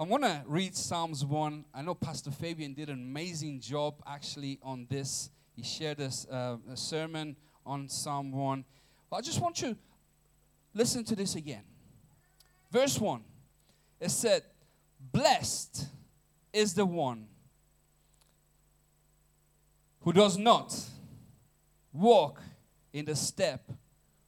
I 0.00 0.04
want 0.04 0.22
to 0.22 0.42
read 0.46 0.74
Psalms 0.74 1.26
1. 1.26 1.62
I 1.74 1.82
know 1.82 1.94
Pastor 1.94 2.30
Fabian 2.30 2.72
did 2.72 2.88
an 2.88 2.94
amazing 2.94 3.60
job 3.60 3.96
actually 4.06 4.58
on 4.62 4.86
this. 4.88 5.28
He 5.54 5.62
shared 5.62 6.00
a, 6.00 6.10
uh, 6.32 6.56
a 6.72 6.74
sermon 6.74 7.36
on 7.66 7.86
Psalm 7.86 8.32
1. 8.32 8.64
Well, 9.10 9.18
I 9.18 9.20
just 9.20 9.42
want 9.42 9.60
you 9.60 9.74
to 9.74 9.78
listen 10.72 11.04
to 11.04 11.14
this 11.14 11.34
again. 11.34 11.64
Verse 12.70 12.98
1 12.98 13.22
it 14.00 14.10
said, 14.10 14.44
Blessed 15.12 15.88
is 16.50 16.72
the 16.72 16.86
one 16.86 17.26
who 20.00 20.14
does 20.14 20.38
not 20.38 20.74
walk 21.92 22.40
in 22.94 23.04
the 23.04 23.14
step 23.14 23.70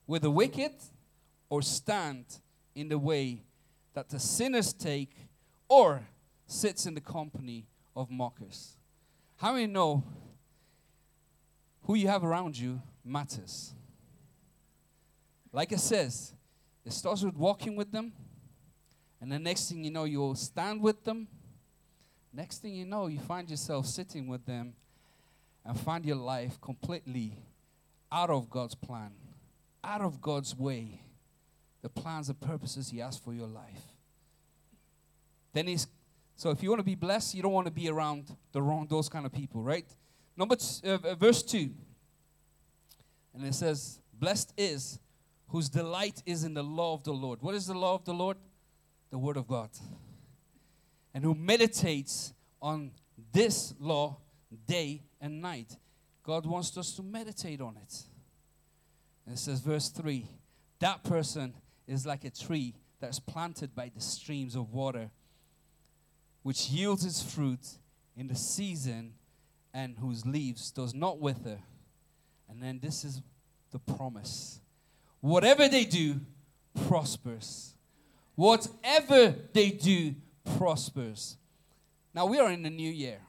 with 0.06 0.20
the 0.20 0.30
wicked 0.30 0.74
or 1.48 1.62
stand 1.62 2.26
in 2.74 2.90
the 2.90 2.98
way 2.98 3.40
that 3.94 4.10
the 4.10 4.18
sinners 4.18 4.74
take 4.74 5.16
or 5.72 6.02
sits 6.46 6.84
in 6.84 6.92
the 6.92 7.00
company 7.00 7.64
of 7.96 8.10
mockers. 8.10 8.76
How 9.38 9.54
many 9.54 9.66
know 9.66 10.04
who 11.84 11.94
you 11.94 12.08
have 12.08 12.22
around 12.22 12.58
you 12.58 12.82
matters? 13.02 13.72
Like 15.50 15.72
it 15.72 15.80
says, 15.80 16.34
it 16.84 16.92
starts 16.92 17.22
with 17.22 17.36
walking 17.36 17.74
with 17.74 17.90
them, 17.90 18.12
and 19.18 19.32
the 19.32 19.38
next 19.38 19.70
thing 19.70 19.82
you 19.82 19.90
know, 19.90 20.04
you'll 20.04 20.34
stand 20.34 20.82
with 20.82 21.04
them. 21.04 21.26
Next 22.34 22.58
thing 22.58 22.74
you 22.74 22.84
know, 22.84 23.06
you 23.06 23.20
find 23.20 23.48
yourself 23.48 23.86
sitting 23.86 24.26
with 24.26 24.44
them 24.44 24.74
and 25.64 25.80
find 25.80 26.04
your 26.04 26.16
life 26.16 26.60
completely 26.60 27.38
out 28.10 28.28
of 28.28 28.50
God's 28.50 28.74
plan, 28.74 29.12
out 29.82 30.02
of 30.02 30.20
God's 30.20 30.54
way, 30.54 31.00
the 31.80 31.88
plans 31.88 32.28
and 32.28 32.38
purposes 32.38 32.90
He 32.90 32.98
has 32.98 33.16
for 33.16 33.32
your 33.32 33.48
life. 33.48 33.91
Then 35.52 35.66
he's 35.66 35.86
so 36.36 36.50
if 36.50 36.62
you 36.62 36.70
want 36.70 36.80
to 36.80 36.84
be 36.84 36.94
blessed, 36.94 37.34
you 37.34 37.42
don't 37.42 37.52
want 37.52 37.66
to 37.66 37.72
be 37.72 37.88
around 37.88 38.34
the 38.52 38.62
wrong 38.62 38.86
those 38.88 39.08
kind 39.08 39.26
of 39.26 39.32
people, 39.32 39.62
right? 39.62 39.86
Number 40.36 40.56
t- 40.56 40.88
uh, 40.88 40.98
uh, 41.04 41.14
verse 41.14 41.42
two, 41.42 41.70
and 43.34 43.46
it 43.46 43.54
says, 43.54 44.00
"Blessed 44.12 44.52
is 44.56 44.98
whose 45.48 45.68
delight 45.68 46.22
is 46.26 46.44
in 46.44 46.54
the 46.54 46.62
law 46.62 46.94
of 46.94 47.04
the 47.04 47.12
Lord." 47.12 47.42
What 47.42 47.54
is 47.54 47.66
the 47.66 47.74
law 47.74 47.94
of 47.94 48.04
the 48.04 48.14
Lord? 48.14 48.38
The 49.10 49.18
Word 49.18 49.36
of 49.36 49.46
God, 49.46 49.70
and 51.12 51.22
who 51.22 51.34
meditates 51.34 52.32
on 52.60 52.92
this 53.32 53.74
law 53.78 54.18
day 54.66 55.02
and 55.20 55.40
night. 55.40 55.76
God 56.22 56.46
wants 56.46 56.76
us 56.76 56.94
to 56.94 57.02
meditate 57.02 57.60
on 57.60 57.76
it. 57.76 58.02
And 59.26 59.34
it 59.34 59.38
says, 59.38 59.60
verse 59.60 59.88
3 59.88 60.26
that 60.78 61.04
person 61.04 61.54
is 61.86 62.04
like 62.06 62.24
a 62.24 62.30
tree 62.30 62.74
that's 63.00 63.20
planted 63.20 63.74
by 63.74 63.90
the 63.94 64.00
streams 64.00 64.56
of 64.56 64.72
water 64.72 65.10
which 66.42 66.68
yields 66.68 67.04
its 67.04 67.22
fruit 67.22 67.66
in 68.16 68.28
the 68.28 68.34
season 68.34 69.14
and 69.74 69.96
whose 69.98 70.26
leaves 70.26 70.70
does 70.70 70.94
not 70.94 71.18
wither. 71.18 71.58
And 72.48 72.62
then 72.62 72.80
this 72.82 73.04
is 73.04 73.22
the 73.70 73.78
promise. 73.78 74.60
Whatever 75.20 75.68
they 75.68 75.84
do 75.84 76.20
prospers. 76.86 77.74
Whatever 78.34 79.34
they 79.52 79.70
do 79.70 80.14
prospers. 80.56 81.36
Now 82.14 82.26
we 82.26 82.38
are 82.38 82.50
in 82.50 82.62
the 82.62 82.70
new 82.70 82.90
year. 82.90 83.20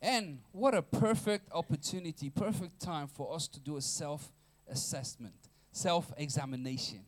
And 0.00 0.40
what 0.52 0.74
a 0.74 0.82
perfect 0.82 1.48
opportunity, 1.50 2.28
perfect 2.28 2.78
time 2.78 3.08
for 3.08 3.34
us 3.34 3.48
to 3.48 3.60
do 3.60 3.76
a 3.78 3.80
self 3.80 4.30
assessment, 4.68 5.34
self 5.72 6.12
examination. 6.18 7.00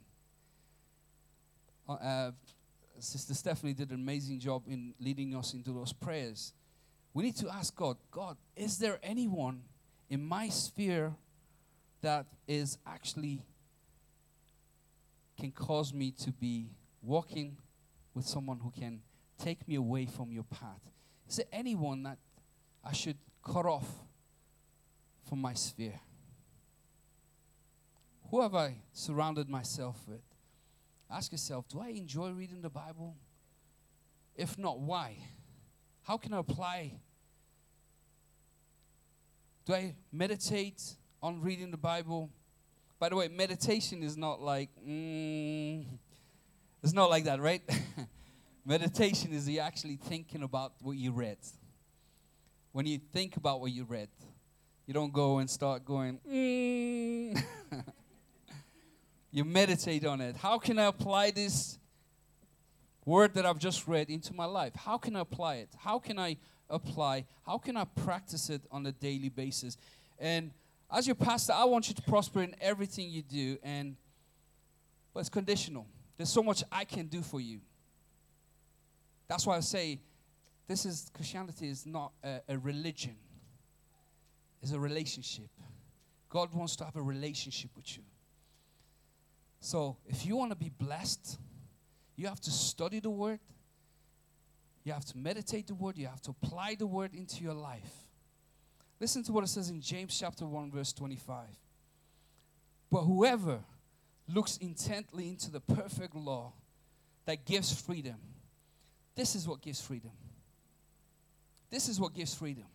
Uh, 1.89 2.33
Sister 2.99 3.35
Stephanie 3.35 3.75
did 3.75 3.91
an 3.91 3.97
amazing 3.97 4.39
job 4.39 4.63
in 4.67 4.95
leading 4.99 5.35
us 5.35 5.53
into 5.55 5.73
those 5.73 5.93
prayers. 5.93 6.53
We 7.13 7.25
need 7.25 7.37
to 7.37 7.49
ask 7.49 7.75
God, 7.75 7.97
God, 8.11 8.37
is 8.55 8.79
there 8.79 8.99
anyone 9.03 9.63
in 10.09 10.25
my 10.25 10.49
sphere 10.49 11.15
that 12.03 12.27
is 12.47 12.79
actually 12.87 13.43
can 15.39 15.51
cause 15.53 15.93
me 15.93 16.11
to 16.13 16.33
be 16.33 16.71
walking 17.03 17.57
with 18.15 18.27
someone 18.27 18.59
who 18.59 18.71
can 18.71 19.01
take 19.39 19.67
me 19.69 19.75
away 19.75 20.07
from 20.07 20.33
your 20.33 20.45
path? 20.45 20.81
Is 21.29 21.37
there 21.37 21.47
anyone 21.53 22.03
that 22.05 22.19
I 22.85 22.93
should 22.93 23.19
cut 23.43 23.67
off 23.67 23.89
from 25.29 25.41
my 25.41 25.55
sphere? 25.55 26.01
Who 28.31 28.41
have 28.41 28.55
I 28.55 28.77
surrounded 28.93 29.49
myself 29.49 29.97
with? 30.07 30.21
Ask 31.11 31.33
yourself 31.33 31.69
do 31.69 31.81
I 31.81 31.89
enjoy 31.89 32.31
reading 32.31 32.63
the 32.63 32.71
Bible? 32.71 33.17
If 34.35 34.59
not, 34.59 34.79
why? 34.79 35.17
How 36.03 36.17
can 36.17 36.35
I 36.35 36.39
apply? 36.39 36.93
Do 39.65 39.75
I 39.75 39.95
meditate 40.13 40.83
on 41.23 41.41
reading 41.41 41.71
the 41.71 41.77
Bible? 41.77 42.31
By 42.99 43.09
the 43.09 43.17
way, 43.17 43.29
meditation 43.29 44.03
is 44.03 44.17
not 44.17 44.41
like, 44.41 44.71
mm, 44.87 45.85
it's 46.83 46.93
not 46.93 47.11
like 47.11 47.25
that, 47.25 47.41
right? 47.41 47.63
meditation 48.65 49.33
is 49.33 49.49
you 49.49 49.61
actually 49.61 49.97
thinking 49.97 50.43
about 50.43 50.75
what 50.81 50.97
you 50.97 51.13
read. 51.13 51.39
When 52.73 52.87
you 52.87 52.99
think 53.13 53.37
about 53.37 53.61
what 53.61 53.73
you 53.73 53.85
read, 53.85 54.09
you 54.87 54.95
don't 54.95 55.13
go 55.13 55.39
and 55.39 55.51
start 55.51 55.85
going, 55.85 56.21
mm. 56.31 57.43
You 59.37 59.45
meditate 59.45 60.07
on 60.07 60.23
it. 60.23 60.35
How 60.35 60.57
can 60.57 60.79
I 60.79 60.87
apply 60.87 61.31
this 61.31 61.79
word 63.05 63.35
that 63.35 63.45
I've 63.45 63.59
just 63.59 63.87
read 63.87 64.09
into 64.09 64.33
my 64.33 64.47
life? 64.47 64.75
How 64.75 64.97
can 64.97 65.15
I 65.15 65.21
apply 65.21 65.57
it? 65.57 65.69
How 65.77 65.99
can 65.99 66.19
I 66.19 66.39
apply? 66.71 67.27
How 67.45 67.59
can 67.59 67.77
I 67.77 67.85
practice 67.85 68.49
it 68.49 68.63
on 68.71 68.87
a 68.87 68.93
daily 68.93 69.29
basis? 69.29 69.77
And 70.19 70.53
as 70.91 71.07
your 71.07 71.17
pastor, 71.17 71.53
I 71.53 71.65
want 71.65 71.87
you 71.91 71.95
to 71.97 72.01
prosper 72.01 72.43
in 72.43 72.57
everything 72.63 73.11
you 73.11 73.21
do, 73.21 73.59
and 73.63 73.97
but 75.13 75.21
it's 75.21 75.29
conditional. 75.29 75.87
There's 76.17 76.31
so 76.31 76.43
much 76.43 76.65
I 76.73 76.87
can 76.87 77.05
do 77.05 77.21
for 77.21 77.39
you. 77.39 77.61
That's 79.29 79.47
why 79.47 79.59
I 79.59 79.61
say 79.61 80.01
this 80.67 80.87
is 80.87 81.11
Christianity 81.13 81.69
is 81.69 81.85
not 81.85 82.13
a, 82.25 82.41
a 82.49 82.57
religion. 82.57 83.17
It's 84.63 84.73
a 84.73 84.81
relationship. 84.81 85.51
God 86.31 86.55
wants 86.55 86.75
to 86.77 86.87
have 86.87 86.97
a 86.97 87.03
relationship 87.03 87.73
with 87.77 87.99
you. 87.99 88.03
So, 89.67 89.97
if 90.07 90.25
you 90.25 90.37
want 90.37 90.53
to 90.53 90.57
be 90.57 90.69
blessed, 90.69 91.41
you 92.15 92.29
have 92.29 92.41
to 92.43 92.53
study 92.53 93.01
the 93.01 93.11
word, 93.11 93.41
you 94.85 94.93
have 94.93 95.05
to 95.07 95.19
meditate 95.19 95.67
the 95.67 95.75
word, 95.75 95.99
you 95.99 96.07
have 96.07 96.23
to 96.23 96.31
apply 96.31 96.77
the 96.77 96.87
word 96.87 97.13
into 97.13 97.43
your 97.43 97.53
life. 97.53 98.05
Listen 99.01 99.25
to 99.25 99.33
what 99.33 99.43
it 99.43 99.49
says 99.49 99.69
in 99.69 99.81
James 99.81 100.17
chapter 100.17 100.47
1 100.47 100.71
verse 100.71 100.93
25. 100.93 101.47
But 102.93 103.03
whoever 103.03 103.59
looks 104.29 104.57
intently 104.59 105.31
into 105.31 105.51
the 105.51 105.59
perfect 105.59 106.15
law 106.15 106.53
that 107.25 107.45
gives 107.45 107.75
freedom, 107.75 108.19
this 109.17 109.35
is 109.35 109.49
what 109.49 109.63
gives 109.63 109.81
freedom. 109.81 110.13
This 111.71 111.89
is 111.89 111.99
what 111.99 112.15
gives 112.15 112.33
freedom. 112.33 112.67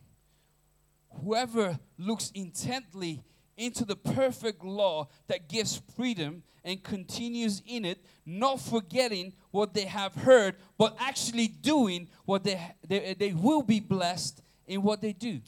Whoever 1.23 1.79
looks 1.97 2.31
intently 2.35 3.23
into 3.57 3.85
the 3.85 3.95
perfect 3.95 4.63
law 4.63 5.07
that 5.27 5.49
gives 5.49 5.81
freedom 5.95 6.43
and 6.63 6.83
continues 6.83 7.61
in 7.65 7.85
it, 7.85 8.03
not 8.25 8.59
forgetting 8.59 9.33
what 9.51 9.73
they 9.73 9.85
have 9.85 10.13
heard, 10.13 10.55
but 10.77 10.95
actually 10.99 11.47
doing 11.47 12.07
what 12.25 12.43
they, 12.43 12.59
they, 12.87 13.15
they 13.17 13.33
will 13.33 13.61
be 13.61 13.79
blessed 13.79 14.41
in 14.67 14.81
what 14.81 15.01
they 15.01 15.13
do. 15.13 15.41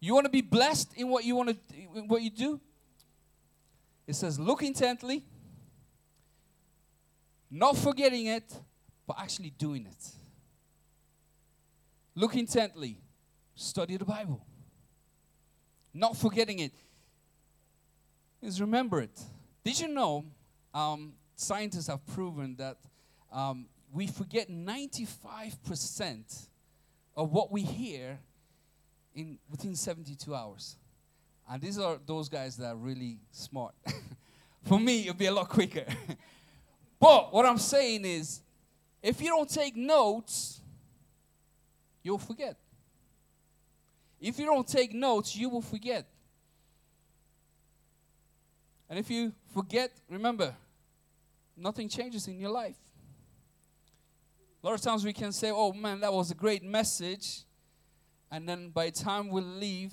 You 0.00 0.14
want 0.14 0.26
to 0.26 0.30
be 0.30 0.42
blessed 0.42 0.92
in 0.96 1.08
what 1.08 1.24
you 1.24 1.34
want 1.34 1.50
to 1.50 1.56
what 2.06 2.20
you 2.20 2.30
do? 2.30 2.60
It 4.06 4.14
says 4.14 4.38
look 4.38 4.62
intently, 4.62 5.24
not 7.50 7.76
forgetting 7.78 8.26
it, 8.26 8.52
but 9.06 9.16
actually 9.18 9.50
doing 9.50 9.86
it. 9.86 10.10
Look 12.14 12.36
intently, 12.36 12.98
study 13.54 13.96
the 13.96 14.04
Bible. 14.04 14.44
Not 15.92 16.16
forgetting 16.16 16.58
it 16.58 16.72
is 18.44 18.60
remember 18.60 19.00
it. 19.00 19.20
Did 19.64 19.80
you 19.80 19.88
know 19.88 20.24
um, 20.72 21.14
scientists 21.36 21.86
have 21.86 22.06
proven 22.06 22.56
that 22.56 22.76
um, 23.32 23.66
we 23.92 24.06
forget 24.06 24.50
95% 24.50 26.46
of 27.16 27.32
what 27.32 27.50
we 27.50 27.62
hear 27.62 28.18
in 29.14 29.38
within 29.50 29.76
72 29.76 30.34
hours. 30.34 30.76
And 31.48 31.62
these 31.62 31.78
are 31.78 31.98
those 32.04 32.28
guys 32.28 32.56
that 32.56 32.66
are 32.66 32.76
really 32.76 33.18
smart. 33.30 33.74
For 34.64 34.80
me, 34.80 35.02
it'll 35.02 35.14
be 35.14 35.26
a 35.26 35.32
lot 35.32 35.48
quicker. 35.48 35.84
but 37.00 37.32
what 37.32 37.46
I'm 37.46 37.58
saying 37.58 38.04
is, 38.04 38.40
if 39.02 39.20
you 39.20 39.28
don't 39.28 39.48
take 39.48 39.76
notes, 39.76 40.60
you'll 42.02 42.18
forget. 42.18 42.56
If 44.20 44.38
you 44.38 44.46
don't 44.46 44.66
take 44.66 44.94
notes, 44.94 45.36
you 45.36 45.50
will 45.50 45.60
forget. 45.60 46.06
And 48.88 48.98
if 48.98 49.10
you 49.10 49.32
forget, 49.52 49.90
remember, 50.08 50.54
nothing 51.56 51.88
changes 51.88 52.28
in 52.28 52.38
your 52.38 52.50
life. 52.50 52.76
A 54.62 54.66
lot 54.66 54.74
of 54.74 54.80
times 54.80 55.04
we 55.04 55.12
can 55.12 55.32
say, 55.32 55.50
oh 55.50 55.72
man, 55.72 56.00
that 56.00 56.12
was 56.12 56.30
a 56.30 56.34
great 56.34 56.62
message. 56.62 57.42
And 58.30 58.48
then 58.48 58.70
by 58.70 58.86
the 58.86 58.92
time 58.92 59.28
we 59.28 59.40
leave, 59.40 59.92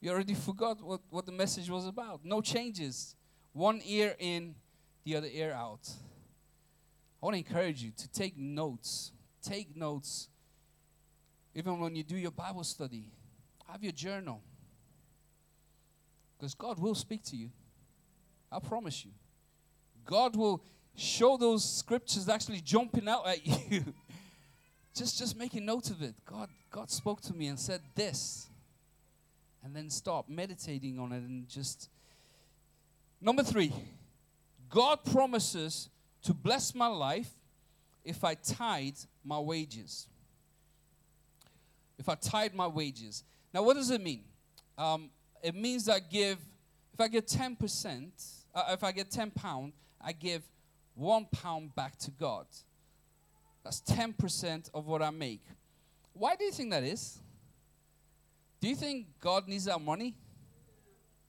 you 0.00 0.10
already 0.10 0.34
forgot 0.34 0.82
what, 0.82 1.00
what 1.10 1.26
the 1.26 1.32
message 1.32 1.70
was 1.70 1.86
about. 1.86 2.20
No 2.24 2.40
changes. 2.40 3.16
One 3.52 3.80
ear 3.84 4.14
in, 4.18 4.54
the 5.04 5.16
other 5.16 5.28
ear 5.32 5.52
out. 5.52 5.88
I 7.22 7.26
want 7.26 7.34
to 7.34 7.38
encourage 7.38 7.82
you 7.82 7.92
to 7.96 8.08
take 8.08 8.36
notes. 8.36 9.12
Take 9.42 9.74
notes. 9.74 10.28
Even 11.54 11.80
when 11.80 11.96
you 11.96 12.02
do 12.02 12.16
your 12.16 12.30
Bible 12.30 12.64
study, 12.64 13.10
have 13.70 13.82
your 13.82 13.92
journal. 13.92 14.42
Because 16.36 16.54
God 16.54 16.78
will 16.78 16.94
speak 16.94 17.24
to 17.24 17.36
you. 17.36 17.50
I 18.50 18.58
promise 18.58 19.04
you. 19.04 19.10
God 20.04 20.36
will 20.36 20.62
show 20.94 21.36
those 21.36 21.64
scriptures 21.64 22.28
actually 22.28 22.60
jumping 22.60 23.08
out 23.08 23.26
at 23.26 23.46
you. 23.70 23.84
just 24.94 25.18
just 25.18 25.36
making 25.36 25.64
note 25.64 25.90
of 25.90 26.02
it. 26.02 26.14
God 26.24 26.48
God 26.70 26.90
spoke 26.90 27.20
to 27.22 27.34
me 27.34 27.48
and 27.48 27.58
said 27.58 27.80
this. 27.94 28.48
And 29.64 29.74
then 29.74 29.90
stop 29.90 30.28
meditating 30.28 30.98
on 31.00 31.10
it 31.10 31.22
and 31.22 31.48
just 31.48 31.88
Number 33.20 33.42
3. 33.42 33.72
God 34.68 35.04
promises 35.04 35.88
to 36.22 36.34
bless 36.34 36.74
my 36.74 36.86
life 36.86 37.30
if 38.04 38.24
I 38.24 38.34
tithe 38.34 38.98
my 39.24 39.38
wages. 39.38 40.06
If 41.98 42.08
I 42.08 42.14
tithe 42.14 42.52
my 42.52 42.66
wages. 42.66 43.24
Now, 43.54 43.62
what 43.62 43.74
does 43.74 43.90
it 43.90 44.02
mean? 44.02 44.24
Um, 44.76 45.10
it 45.42 45.54
means 45.54 45.88
I 45.88 45.98
give, 45.98 46.38
if 46.96 47.00
I 47.02 47.08
get 47.08 47.26
10%, 47.26 48.08
uh, 48.54 48.62
if 48.70 48.82
I 48.82 48.90
get 48.90 49.10
10 49.10 49.30
pound, 49.32 49.74
I 50.00 50.12
give 50.12 50.42
one 50.94 51.26
pound 51.30 51.74
back 51.74 51.98
to 51.98 52.10
God. 52.10 52.46
That's 53.62 53.82
10% 53.82 54.70
of 54.72 54.86
what 54.86 55.02
I 55.02 55.10
make. 55.10 55.42
Why 56.14 56.36
do 56.36 56.44
you 56.46 56.52
think 56.52 56.70
that 56.70 56.84
is? 56.84 57.18
Do 58.62 58.68
you 58.68 58.74
think 58.74 59.08
God 59.20 59.46
needs 59.46 59.68
our 59.68 59.78
money? 59.78 60.16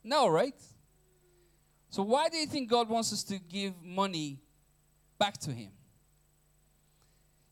No, 0.06 0.30
right? 0.30 0.56
So, 1.89 2.01
why 2.03 2.30
do 2.30 2.38
you 2.38 2.45
think 2.45 2.69
God 2.69 2.88
wants 2.88 3.12
us 3.12 3.25
to 3.25 3.38
give 3.38 3.73
money 3.84 4.39
back 5.19 5.38
to 5.39 5.51
Him? 5.51 5.71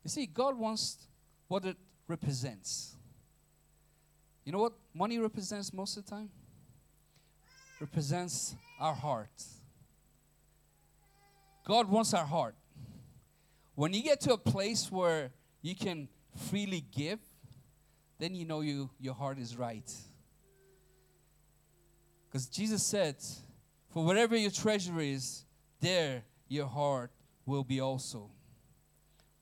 You 0.05 0.09
see, 0.09 0.25
God 0.25 0.57
wants 0.57 1.05
what 1.49 1.65
it 1.65 1.75
represents. 2.07 2.95
You 4.45 4.53
know 4.53 4.59
what 4.59 4.73
money 4.93 5.19
represents 5.19 5.73
most 5.73 5.97
of 5.97 6.05
the 6.05 6.11
time? 6.11 6.29
Represents 7.85 8.55
our 8.79 8.95
heart. 8.95 9.43
God 11.67 11.87
wants 11.87 12.15
our 12.15 12.25
heart. 12.25 12.55
When 13.75 13.93
you 13.93 14.01
get 14.01 14.19
to 14.21 14.33
a 14.33 14.39
place 14.39 14.91
where 14.91 15.29
you 15.61 15.75
can 15.75 16.07
freely 16.49 16.83
give, 16.91 17.19
then 18.17 18.33
you 18.33 18.43
know 18.43 18.61
you, 18.61 18.89
your 18.99 19.13
heart 19.13 19.37
is 19.37 19.55
right. 19.55 19.87
Because 22.27 22.47
Jesus 22.47 22.81
said, 22.81 23.17
For 23.93 24.03
wherever 24.03 24.35
your 24.35 24.49
treasure 24.49 24.99
is, 24.99 25.45
there 25.79 26.23
your 26.47 26.65
heart 26.65 27.11
will 27.45 27.63
be 27.63 27.81
also. 27.81 28.31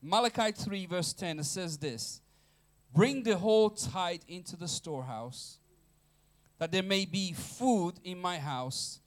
Malachi 0.02 0.52
3, 0.52 0.86
verse 0.88 1.14
10, 1.14 1.40
it 1.40 1.46
says 1.46 1.78
this 1.78 2.20
Bring 2.94 3.24
the 3.24 3.38
whole 3.38 3.70
tithe 3.70 4.24
into 4.28 4.58
the 4.58 4.68
storehouse, 4.68 5.60
that 6.60 6.72
there 6.72 6.84
may 6.84 7.06
be 7.06 7.34
food 7.34 7.96
in 8.04 8.20
my 8.20 8.38
house 8.38 9.00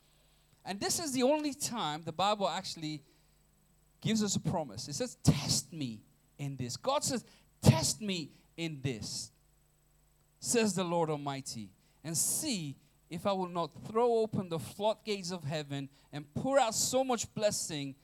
and 0.66 0.80
this 0.80 0.98
is 0.98 1.12
the 1.12 1.22
only 1.22 1.54
time 1.54 2.02
the 2.04 2.12
Bible 2.12 2.48
actually 2.48 3.00
gives 4.00 4.22
us 4.22 4.34
a 4.34 4.40
promise. 4.40 4.88
It 4.88 4.94
says, 4.94 5.16
Test 5.22 5.72
me 5.72 6.02
in 6.38 6.56
this. 6.56 6.76
God 6.76 7.04
says, 7.04 7.24
Test 7.62 8.02
me 8.02 8.30
in 8.56 8.80
this, 8.82 9.30
says 10.40 10.74
the 10.74 10.82
Lord 10.82 11.08
Almighty, 11.08 11.70
and 12.02 12.16
see 12.16 12.74
if 13.08 13.26
I 13.26 13.32
will 13.32 13.48
not 13.48 13.70
throw 13.86 14.18
open 14.18 14.48
the 14.48 14.58
floodgates 14.58 15.30
of 15.30 15.44
heaven 15.44 15.88
and 16.12 16.24
pour 16.34 16.58
out 16.58 16.74
so 16.74 17.04
much 17.04 17.32
blessing 17.32 17.94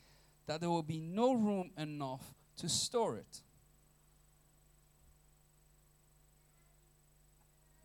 that 0.46 0.60
there 0.60 0.70
will 0.70 0.84
be 0.84 1.00
no 1.00 1.32
room 1.32 1.72
enough 1.76 2.22
to 2.58 2.68
store 2.68 3.16
it. 3.16 3.40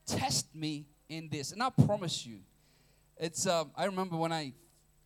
Test 0.06 0.54
me 0.54 0.86
in 1.10 1.30
this. 1.30 1.52
And 1.52 1.62
I 1.63 1.70
promise 1.70 2.26
you, 2.26 2.39
it's 3.17 3.48
um, 3.48 3.72
I 3.76 3.86
remember 3.86 4.15
when 4.15 4.32
I 4.32 4.54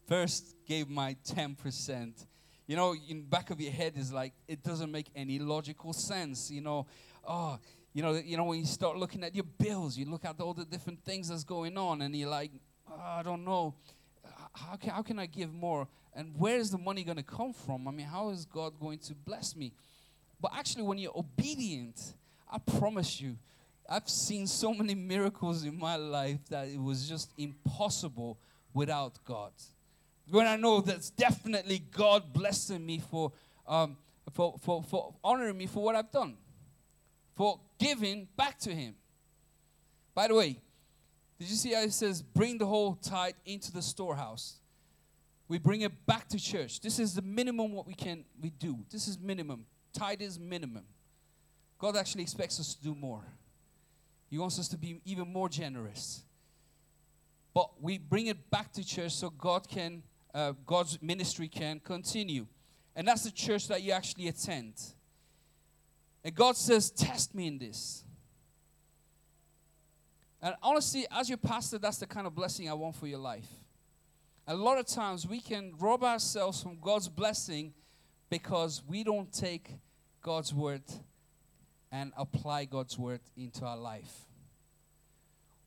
first 0.07 0.55
gave 0.67 0.89
my 0.89 1.15
10%, 1.27 2.25
you 2.67 2.75
know, 2.75 2.95
in 3.09 3.23
back 3.23 3.49
of 3.49 3.59
your 3.59 3.71
head 3.71 3.93
is 3.97 4.11
like, 4.11 4.33
it 4.47 4.63
doesn't 4.63 4.91
make 4.91 5.07
any 5.15 5.39
logical 5.39 5.93
sense. 5.93 6.51
You 6.51 6.61
know, 6.61 6.87
oh, 7.27 7.59
you 7.93 8.01
know, 8.01 8.13
you 8.13 8.37
know, 8.37 8.45
when 8.45 8.59
you 8.59 8.65
start 8.65 8.97
looking 8.97 9.23
at 9.23 9.35
your 9.35 9.43
bills, 9.43 9.97
you 9.97 10.05
look 10.05 10.25
at 10.25 10.39
all 10.39 10.53
the 10.53 10.65
different 10.65 11.03
things 11.03 11.29
that's 11.29 11.43
going 11.43 11.77
on, 11.77 12.01
and 12.01 12.15
you're 12.15 12.29
like, 12.29 12.51
oh, 12.89 12.99
I 12.99 13.23
don't 13.23 13.43
know, 13.43 13.75
how 14.53 14.75
can, 14.75 14.89
how 14.91 15.01
can 15.01 15.19
I 15.19 15.25
give 15.25 15.53
more? 15.53 15.87
And 16.13 16.33
where 16.37 16.57
is 16.57 16.71
the 16.71 16.77
money 16.77 17.03
going 17.03 17.17
to 17.17 17.23
come 17.23 17.53
from? 17.53 17.87
I 17.87 17.91
mean, 17.91 18.05
how 18.05 18.29
is 18.29 18.45
God 18.45 18.79
going 18.79 18.99
to 18.99 19.15
bless 19.15 19.55
me? 19.55 19.73
But 20.39 20.51
actually, 20.55 20.83
when 20.83 20.97
you're 20.97 21.17
obedient, 21.17 22.15
I 22.49 22.57
promise 22.57 23.21
you, 23.21 23.37
I've 23.91 24.07
seen 24.09 24.47
so 24.47 24.73
many 24.73 24.95
miracles 24.95 25.65
in 25.65 25.77
my 25.77 25.97
life 25.97 26.39
that 26.49 26.67
it 26.69 26.81
was 26.81 27.09
just 27.09 27.33
impossible 27.37 28.39
without 28.73 29.19
God 29.25 29.51
when 30.31 30.47
I 30.47 30.55
know 30.55 30.81
that's 30.81 31.09
definitely 31.09 31.79
God 31.91 32.33
blessing 32.33 32.85
me 32.85 32.99
for, 32.99 33.33
um, 33.67 33.97
for, 34.33 34.55
for, 34.61 34.81
for 34.83 35.13
honoring 35.23 35.57
me 35.57 35.67
for 35.67 35.83
what 35.83 35.95
I've 35.95 36.11
done, 36.11 36.37
for 37.35 37.59
giving 37.77 38.27
back 38.37 38.57
to 38.59 38.73
Him. 38.73 38.95
By 40.15 40.27
the 40.27 40.35
way, 40.35 40.59
did 41.37 41.49
you 41.49 41.55
see 41.55 41.73
how 41.73 41.81
it 41.81 41.93
says, 41.93 42.21
bring 42.21 42.57
the 42.57 42.65
whole 42.65 42.95
tithe 42.95 43.33
into 43.45 43.71
the 43.71 43.81
storehouse? 43.81 44.59
We 45.47 45.57
bring 45.57 45.81
it 45.81 46.05
back 46.05 46.29
to 46.29 46.39
church. 46.39 46.79
This 46.79 46.97
is 46.97 47.13
the 47.13 47.21
minimum 47.21 47.73
what 47.73 47.85
we 47.85 47.93
can 47.93 48.23
we 48.41 48.51
do. 48.51 48.85
This 48.89 49.07
is 49.09 49.19
minimum. 49.19 49.65
Tithe 49.91 50.21
is 50.21 50.39
minimum. 50.39 50.85
God 51.77 51.97
actually 51.97 52.21
expects 52.21 52.59
us 52.59 52.73
to 52.75 52.81
do 52.81 52.95
more. 52.95 53.21
He 54.31 54.39
wants 54.39 54.57
us 54.57 54.69
to 54.69 54.77
be 54.77 55.01
even 55.03 55.31
more 55.31 55.49
generous. 55.49 56.23
But 57.53 57.69
we 57.81 57.97
bring 57.97 58.27
it 58.27 58.49
back 58.49 58.71
to 58.73 58.85
church 58.85 59.11
so 59.11 59.29
God 59.29 59.67
can 59.67 60.03
uh, 60.33 60.53
God's 60.65 61.01
ministry 61.01 61.49
can 61.49 61.81
continue. 61.81 62.47
And 62.95 63.05
that's 63.05 63.23
the 63.23 63.31
church 63.31 63.67
that 63.67 63.83
you 63.83 63.91
actually 63.91 64.29
attend. 64.29 64.75
And 66.23 66.33
God 66.33 66.55
says, 66.55 66.89
Test 66.89 67.35
me 67.35 67.47
in 67.47 67.57
this. 67.57 68.05
And 70.41 70.55
honestly, 70.63 71.05
as 71.11 71.27
your 71.27 71.37
pastor, 71.37 71.77
that's 71.77 71.97
the 71.97 72.07
kind 72.07 72.25
of 72.25 72.33
blessing 72.33 72.69
I 72.69 72.73
want 72.73 72.95
for 72.95 73.07
your 73.07 73.19
life. 73.19 73.49
A 74.47 74.55
lot 74.55 74.77
of 74.77 74.87
times 74.87 75.27
we 75.27 75.41
can 75.41 75.73
rob 75.77 76.05
ourselves 76.05 76.63
from 76.63 76.79
God's 76.81 77.09
blessing 77.09 77.73
because 78.29 78.81
we 78.87 79.03
don't 79.03 79.31
take 79.31 79.75
God's 80.21 80.53
word 80.53 80.83
and 81.91 82.11
apply 82.17 82.65
God's 82.65 82.97
word 82.97 83.21
into 83.35 83.65
our 83.65 83.77
life. 83.77 84.25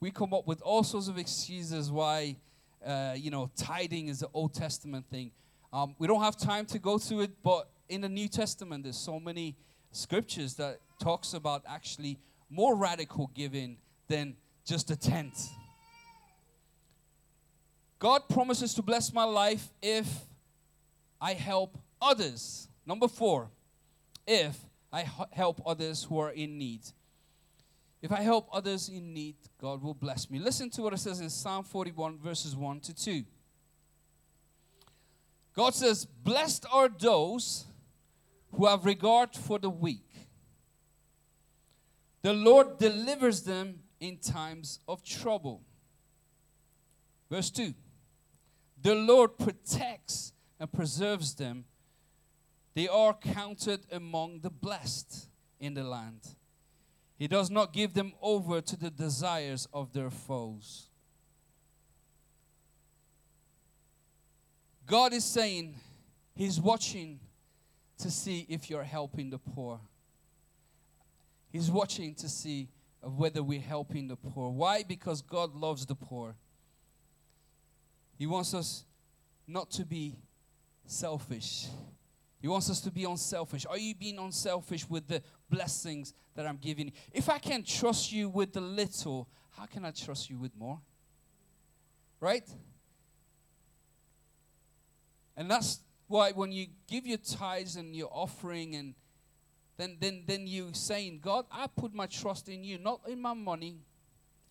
We 0.01 0.11
come 0.11 0.35
up 0.35 0.47
with 0.47 0.61
all 0.63 0.83
sorts 0.83 1.09
of 1.09 1.19
excuses 1.19 1.91
why 1.91 2.37
uh, 2.85 3.15
you 3.17 3.31
know, 3.31 3.51
tithing 3.57 4.09
is 4.09 4.23
an 4.23 4.29
Old 4.35 4.55
Testament 4.55 5.07
thing. 5.11 5.31
Um, 5.73 5.95
we 5.99 6.07
don't 6.07 6.23
have 6.23 6.37
time 6.37 6.67
to 6.67 6.79
go 6.79 6.99
through 6.99 7.23
it, 7.23 7.31
but 7.43 7.69
in 7.89 8.01
the 8.01 8.09
New 8.09 8.29
Testament, 8.29 8.85
there's 8.85 8.99
so 8.99 9.19
many 9.19 9.57
scriptures 9.91 10.55
that 10.55 10.81
talks 11.01 11.35
about 11.35 11.63
actually 11.69 12.19
more 12.51 12.77
radical 12.77 13.31
giving 13.35 13.79
than 14.09 14.37
just 14.65 14.91
a 14.91 14.97
tenth. 14.97 15.49
God 17.99 18.29
promises 18.29 18.75
to 18.75 18.83
bless 18.83 19.13
my 19.13 19.25
life 19.25 19.69
if 19.81 20.07
I 21.21 21.33
help 21.33 21.79
others. 22.03 22.69
Number 22.87 23.09
four, 23.09 23.49
if 24.27 24.57
I 24.95 25.11
help 25.33 25.61
others 25.67 26.05
who 26.05 26.21
are 26.21 26.31
in 26.31 26.57
need. 26.57 26.83
If 28.01 28.13
I 28.13 28.21
help 28.21 28.49
others 28.53 28.89
in 28.89 29.13
need, 29.13 29.35
God 29.61 29.83
will 29.83 29.93
bless 29.93 30.31
me. 30.31 30.39
Listen 30.39 30.71
to 30.71 30.83
what 30.83 30.93
it 30.93 30.99
says 30.99 31.19
in 31.19 31.31
Psalm 31.31 31.65
41, 31.65 32.19
verses 32.19 32.55
1 32.55 32.79
to 32.81 32.95
2. 32.95 33.25
God 35.57 35.75
says, 35.75 36.05
Blessed 36.05 36.67
are 36.73 36.89
those 36.89 37.65
who 38.53 38.67
have 38.67 38.87
regard 38.87 39.35
for 39.35 39.59
the 39.59 39.69
weak. 39.69 40.07
The 42.23 42.33
Lord 42.33 42.79
delivers 42.79 43.43
them 43.43 43.81
in 43.99 44.19
times 44.19 44.79
of 44.87 45.03
trouble. 45.03 45.63
Verse 47.29 47.51
2 47.51 47.75
The 48.81 48.95
Lord 48.95 49.39
protects 49.39 50.33
and 50.61 50.73
preserves 50.73 51.35
them. 51.35 51.65
They 52.75 52.89
are 52.89 53.15
counted 53.15 53.87
among 53.93 54.41
the 54.41 54.51
blessed 54.51 55.29
in 55.61 55.75
the 55.75 55.85
land. 55.85 56.21
He 57.17 57.29
does 57.29 57.51
not 57.51 57.73
give 57.73 57.95
them 57.95 58.13
over 58.21 58.61
to 58.61 58.77
the 58.77 58.91
desires 58.91 59.69
of 59.73 59.93
their 59.93 60.11
foes. 60.11 60.89
God 64.87 65.13
is 65.13 65.25
saying 65.25 65.77
He's 66.35 66.61
watching 66.61 67.21
to 67.99 68.11
see 68.11 68.45
if 68.49 68.69
you're 68.69 68.83
helping 68.83 69.31
the 69.31 69.39
poor. 69.39 69.81
He's 71.53 71.71
watching 71.71 72.15
to 72.17 72.29
see 72.29 72.69
whether 73.01 73.43
we're 73.43 73.61
helping 73.61 74.09
the 74.09 74.17
poor. 74.17 74.51
Why? 74.51 74.83
Because 74.83 75.23
God 75.23 75.55
loves 75.55 75.87
the 75.87 75.95
poor. 75.95 76.35
He 78.19 78.27
wants 78.27 78.53
us 78.53 78.85
not 79.47 79.71
to 79.73 79.85
be 79.85 80.17
selfish. 80.87 81.67
He 82.45 82.49
wants 82.49 82.69
us 82.69 82.79
to 82.83 82.91
be 82.91 83.05
unselfish. 83.05 83.65
Are 83.65 83.79
you 83.79 83.95
being 83.95 84.19
unselfish 84.19 84.87
with 84.87 85.09
the 85.09 85.23
blessings 85.49 86.13
that 86.35 86.47
I'm 86.47 86.59
giving? 86.59 86.93
If 87.11 87.31
I 87.31 87.39
can 87.39 87.65
trust 87.65 88.13
you 88.13 88.29
with 88.29 88.53
the 88.53 88.61
little, 88.61 89.31
how 89.57 89.65
can 89.65 89.83
I 89.87 89.93
trust 89.93 90.29
you 90.29 90.37
with 90.37 90.55
more? 90.55 90.79
Right? 92.21 92.47
And 95.39 95.51
that's 95.51 95.81
why 96.07 96.33
when 96.33 96.53
you 96.53 96.67
give 96.87 97.07
your 97.07 97.17
tithes 97.17 97.77
and 97.77 97.97
your 97.97 98.11
offering 98.13 98.75
and 98.75 98.95
then 99.79 99.97
then 99.99 100.25
then 100.27 100.47
you 100.47 100.69
saying, 100.75 101.21
God, 101.23 101.47
I 101.51 101.67
put 101.67 101.95
my 101.95 102.09
trust 102.09 102.51
in 102.51 102.63
you, 102.63 102.77
not 102.77 103.01
in 103.09 103.23
my 103.23 103.33
money. 103.33 103.79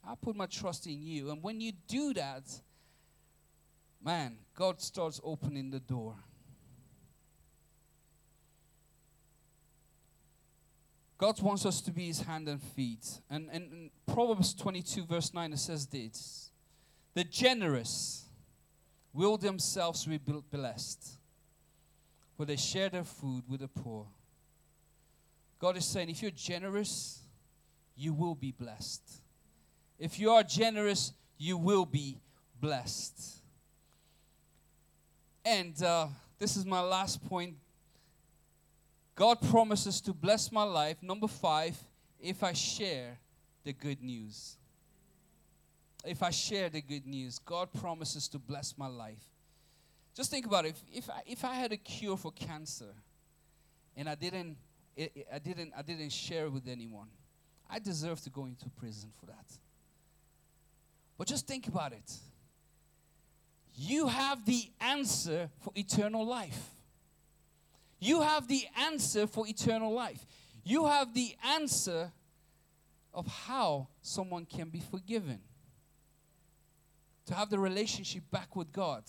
I 0.04 0.16
put 0.20 0.36
my 0.36 0.48
trust 0.48 0.88
in 0.88 1.04
you. 1.04 1.30
And 1.30 1.44
when 1.44 1.62
you 1.62 1.74
do 1.88 2.12
that, 2.16 2.60
man, 4.04 4.40
God 4.56 4.82
starts 4.82 5.22
opening 5.24 5.70
the 5.70 5.80
door. 5.80 6.16
God 11.24 11.42
wants 11.42 11.66
us 11.66 11.80
to 11.80 11.90
be 11.90 12.08
his 12.08 12.20
hand 12.20 12.50
and 12.50 12.62
feet. 12.62 13.22
And, 13.30 13.48
and 13.50 13.72
in 13.72 13.90
Proverbs 14.14 14.54
22, 14.54 15.06
verse 15.06 15.34
9, 15.34 15.54
it 15.54 15.60
says 15.60 15.86
this 15.86 16.52
The 17.14 17.24
generous 17.24 18.26
will 19.14 19.38
themselves 19.38 20.06
be 20.06 20.18
blessed, 20.18 21.18
for 22.36 22.46
they 22.46 22.58
share 22.58 22.90
their 22.90 23.06
food 23.06 23.44
with 23.48 23.62
the 23.62 23.70
poor. 23.70 24.06
God 25.60 25.78
is 25.78 25.86
saying, 25.86 26.10
if 26.10 26.22
you're 26.22 26.30
generous, 26.30 27.22
you 27.96 28.12
will 28.12 28.36
be 28.36 28.52
blessed. 28.52 29.10
If 29.98 30.20
you 30.20 30.30
are 30.32 30.44
generous, 30.44 31.14
you 31.38 31.56
will 31.56 31.86
be 31.86 32.20
blessed. 32.60 33.38
And 35.46 35.82
uh, 35.82 36.08
this 36.38 36.58
is 36.58 36.66
my 36.66 36.82
last 36.82 37.26
point. 37.30 37.56
God 39.16 39.42
promises 39.50 40.02
to 40.02 40.14
bless 40.14 40.52
my 40.52 40.64
life. 40.64 40.98
Number 41.02 41.28
five, 41.28 41.78
if 42.20 42.44
I 42.44 42.54
share 42.54 43.20
the 43.64 43.74
good 43.74 44.02
news. 44.02 44.58
If 46.06 46.22
I 46.22 46.32
share 46.32 46.70
the 46.70 46.82
good 46.82 47.06
news, 47.06 47.40
God 47.40 47.70
promises 47.74 48.28
to 48.30 48.40
bless 48.40 48.78
my 48.78 48.88
life. 48.88 49.24
Just 50.16 50.32
think 50.32 50.46
about 50.46 50.66
it. 50.66 50.70
If, 50.92 51.06
if, 51.06 51.10
I, 51.10 51.22
if 51.26 51.46
I 51.46 51.54
had 51.54 51.72
a 51.72 51.78
cure 51.78 52.18
for 52.18 52.32
cancer 52.32 52.94
and 53.96 54.10
I 54.10 54.16
didn't, 54.16 54.58
I, 54.98 55.40
didn't, 55.40 55.74
I 55.78 55.82
didn't 55.82 56.12
share 56.12 56.46
it 56.46 56.52
with 56.52 56.68
anyone, 56.68 57.08
I 57.70 57.80
deserve 57.80 58.22
to 58.22 58.30
go 58.30 58.46
into 58.46 58.70
prison 58.70 59.12
for 59.20 59.28
that. 59.28 59.46
But 61.18 61.28
just 61.28 61.48
think 61.48 61.68
about 61.68 61.94
it. 61.94 62.12
You 63.76 64.08
have 64.08 64.46
the 64.46 64.70
answer 64.82 65.50
for 65.62 65.72
eternal 65.76 66.26
life. 66.26 66.70
You 68.04 68.20
have 68.22 68.50
the 68.50 68.66
answer 68.78 69.26
for 69.28 69.48
eternal 69.48 69.94
life. 69.94 70.26
You 70.66 70.88
have 70.88 71.14
the 71.14 71.38
answer 71.56 72.12
of 73.14 73.26
how 73.28 73.88
someone 74.02 74.46
can 74.46 74.68
be 74.68 74.82
forgiven. 74.82 75.40
To 77.28 77.34
have 77.34 77.50
the 77.50 77.60
relationship 77.60 78.24
back 78.30 78.58
with 78.58 78.74
God. 78.74 79.06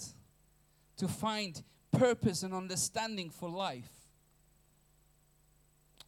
To 0.99 1.09
find 1.09 1.61
purpose 1.91 2.45
and 2.45 2.55
understanding 2.55 3.31
for 3.31 3.49
life. 3.49 3.91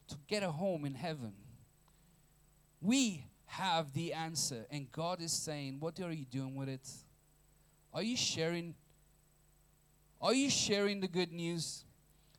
To 0.06 0.16
get 0.28 0.44
a 0.44 0.50
home 0.52 0.84
in 0.84 0.94
heaven. 0.94 1.32
We 2.80 3.24
have 3.46 3.94
the 3.94 4.12
answer, 4.12 4.64
and 4.70 4.92
God 4.92 5.20
is 5.20 5.32
saying, 5.32 5.78
What 5.80 5.98
are 6.00 6.12
you 6.12 6.24
doing 6.24 6.54
with 6.54 6.68
it? 6.68 6.88
Are 7.92 8.02
you 8.02 8.16
sharing? 8.16 8.76
Are 10.20 10.34
you 10.34 10.50
sharing 10.50 11.00
the 11.00 11.08
good 11.08 11.32
news? 11.32 11.85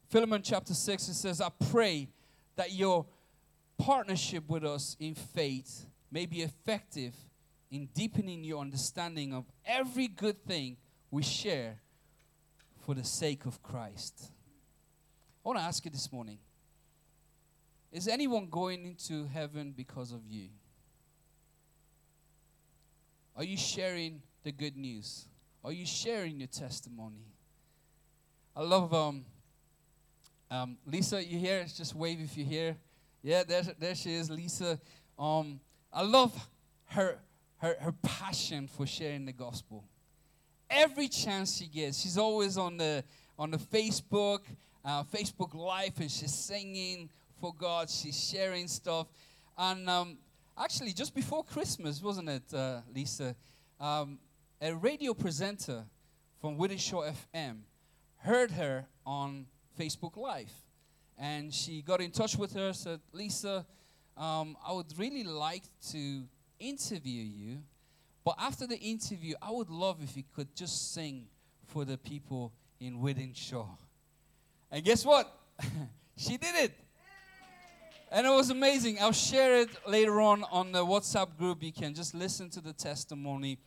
Philemon 0.09 0.41
chapter 0.41 0.73
6, 0.73 1.09
it 1.09 1.13
says, 1.15 1.41
I 1.41 1.49
pray 1.69 2.07
that 2.55 2.71
your 2.71 3.05
partnership 3.77 4.47
with 4.47 4.63
us 4.63 4.95
in 4.99 5.15
faith 5.15 5.85
may 6.09 6.25
be 6.25 6.41
effective 6.41 7.13
in 7.69 7.89
deepening 7.93 8.43
your 8.43 8.61
understanding 8.61 9.33
of 9.33 9.45
every 9.65 10.07
good 10.07 10.43
thing 10.45 10.77
we 11.11 11.23
share 11.23 11.79
for 12.85 12.95
the 12.95 13.03
sake 13.03 13.45
of 13.45 13.61
Christ. 13.61 14.31
I 15.45 15.49
want 15.49 15.59
to 15.59 15.65
ask 15.65 15.83
you 15.83 15.91
this 15.91 16.11
morning 16.11 16.39
Is 17.91 18.07
anyone 18.07 18.47
going 18.49 18.85
into 18.85 19.25
heaven 19.25 19.73
because 19.75 20.13
of 20.13 20.21
you? 20.25 20.47
Are 23.35 23.43
you 23.43 23.57
sharing 23.57 24.21
the 24.43 24.53
good 24.53 24.77
news? 24.77 25.27
Are 25.63 25.73
you 25.73 25.85
sharing 25.85 26.39
your 26.39 26.47
testimony? 26.47 27.25
I 28.55 28.61
love 28.61 28.93
um, 28.93 29.25
um, 30.49 30.77
Lisa. 30.85 31.23
You 31.23 31.37
here? 31.37 31.65
Just 31.75 31.95
wave 31.95 32.19
if 32.21 32.37
you're 32.37 32.47
here. 32.47 32.77
Yeah, 33.23 33.43
there, 33.43 33.63
there 33.79 33.95
she 33.95 34.13
is, 34.13 34.29
Lisa. 34.29 34.79
Um, 35.17 35.59
I 35.91 36.03
love 36.03 36.49
her, 36.85 37.19
her, 37.57 37.75
her 37.79 37.91
passion 38.01 38.67
for 38.67 38.85
sharing 38.85 39.25
the 39.25 39.33
gospel. 39.33 39.83
Every 40.69 41.07
chance 41.07 41.57
she 41.57 41.67
gets, 41.67 41.99
she's 41.99 42.17
always 42.17 42.57
on 42.57 42.77
the 42.77 43.03
on 43.39 43.51
the 43.51 43.57
Facebook, 43.57 44.39
uh, 44.83 45.03
Facebook 45.03 45.53
Live, 45.53 45.99
and 45.99 46.11
she's 46.11 46.33
singing 46.33 47.09
for 47.39 47.53
God. 47.53 47.89
She's 47.89 48.29
sharing 48.29 48.67
stuff, 48.67 49.07
and 49.57 49.89
um, 49.89 50.17
actually, 50.57 50.93
just 50.93 51.15
before 51.15 51.43
Christmas, 51.43 52.01
wasn't 52.01 52.29
it, 52.29 52.53
uh, 52.53 52.81
Lisa? 52.93 53.35
Um, 53.79 54.19
a 54.61 54.73
radio 54.73 55.13
presenter 55.13 55.85
from 56.41 56.57
Wythenshawe 56.57 57.13
FM 57.35 57.59
heard 58.17 58.51
her 58.51 58.87
on 59.05 59.45
Facebook 59.77 60.17
Live. 60.17 60.51
And 61.17 61.53
she 61.53 61.81
got 61.81 62.01
in 62.01 62.11
touch 62.11 62.35
with 62.37 62.53
her, 62.53 62.73
said, 62.73 62.99
Lisa, 63.11 63.65
um, 64.15 64.55
I 64.65 64.73
would 64.73 64.97
really 64.97 65.23
like 65.23 65.63
to 65.91 66.23
interview 66.59 67.23
you. 67.23 67.57
But 68.23 68.35
after 68.39 68.67
the 68.67 68.77
interview, 68.77 69.35
I 69.41 69.51
would 69.51 69.69
love 69.69 69.97
if 70.03 70.17
you 70.17 70.23
could 70.35 70.55
just 70.55 70.93
sing 70.93 71.27
for 71.65 71.85
the 71.85 71.97
people 71.97 72.53
in 72.79 72.99
Wythenshawe. 72.99 73.77
And 74.71 74.83
guess 74.83 75.05
what? 75.05 75.33
she 76.17 76.37
did 76.37 76.55
it. 76.55 76.71
And 78.11 78.25
it 78.25 78.29
was 78.29 78.49
amazing. 78.49 78.97
I'll 79.01 79.11
share 79.11 79.61
it 79.61 79.69
later 79.87 80.21
on 80.21 80.43
on 80.51 80.71
the 80.71 80.85
WhatsApp 80.85 81.37
group. 81.37 81.61
You 81.61 81.73
can 81.73 81.93
just 81.93 82.13
listen 82.13 82.49
to 82.51 82.61
the 82.61 82.73
testimony 82.73 83.59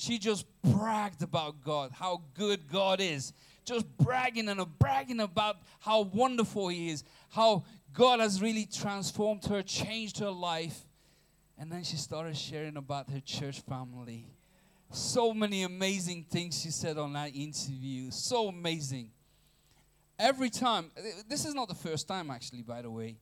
she 0.00 0.18
just 0.18 0.46
bragged 0.62 1.22
about 1.22 1.62
God, 1.62 1.90
how 1.92 2.22
good 2.34 2.66
God 2.72 3.02
is. 3.02 3.34
Just 3.66 3.84
bragging 3.98 4.48
and 4.48 4.78
bragging 4.78 5.20
about 5.20 5.58
how 5.78 6.00
wonderful 6.00 6.68
He 6.68 6.88
is, 6.88 7.04
how 7.28 7.64
God 7.92 8.18
has 8.18 8.40
really 8.40 8.64
transformed 8.64 9.44
her, 9.44 9.62
changed 9.62 10.18
her 10.20 10.30
life. 10.30 10.86
And 11.58 11.70
then 11.70 11.84
she 11.84 11.96
started 11.96 12.34
sharing 12.34 12.78
about 12.78 13.10
her 13.10 13.20
church 13.20 13.60
family. 13.60 14.24
So 14.90 15.34
many 15.34 15.64
amazing 15.64 16.24
things 16.30 16.62
she 16.62 16.70
said 16.70 16.96
on 16.96 17.12
that 17.12 17.36
interview. 17.36 18.10
So 18.10 18.48
amazing. 18.48 19.10
Every 20.18 20.48
time, 20.48 20.90
this 21.28 21.44
is 21.44 21.54
not 21.54 21.68
the 21.68 21.74
first 21.74 22.08
time 22.08 22.30
actually, 22.30 22.62
by 22.62 22.80
the 22.80 22.90
way. 22.90 23.18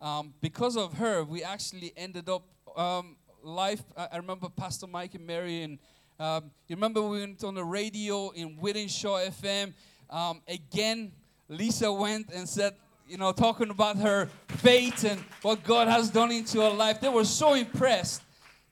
Um, 0.00 0.32
because 0.40 0.76
of 0.76 0.92
her, 0.94 1.24
we 1.24 1.42
actually 1.42 1.92
ended 1.96 2.28
up 2.28 2.44
um, 2.76 3.16
live. 3.42 3.82
I 3.96 4.16
remember 4.16 4.48
Pastor 4.48 4.86
Mike 4.86 5.14
and 5.14 5.26
Mary 5.26 5.62
and 5.62 5.78
um, 6.18 6.50
you 6.68 6.76
remember 6.76 7.02
we 7.02 7.20
went 7.20 7.42
on 7.42 7.54
the 7.54 7.64
radio 7.64 8.30
in 8.30 8.56
Wythenshawe 8.56 9.28
FM. 9.28 9.72
Um, 10.08 10.42
again, 10.46 11.12
Lisa 11.48 11.92
went 11.92 12.30
and 12.32 12.48
said, 12.48 12.74
you 13.08 13.18
know, 13.18 13.32
talking 13.32 13.70
about 13.70 13.96
her 13.96 14.28
faith 14.48 15.04
and 15.04 15.20
what 15.42 15.62
God 15.64 15.88
has 15.88 16.10
done 16.10 16.30
into 16.30 16.60
her 16.60 16.70
life. 16.70 17.00
They 17.00 17.08
were 17.08 17.24
so 17.24 17.54
impressed 17.54 18.22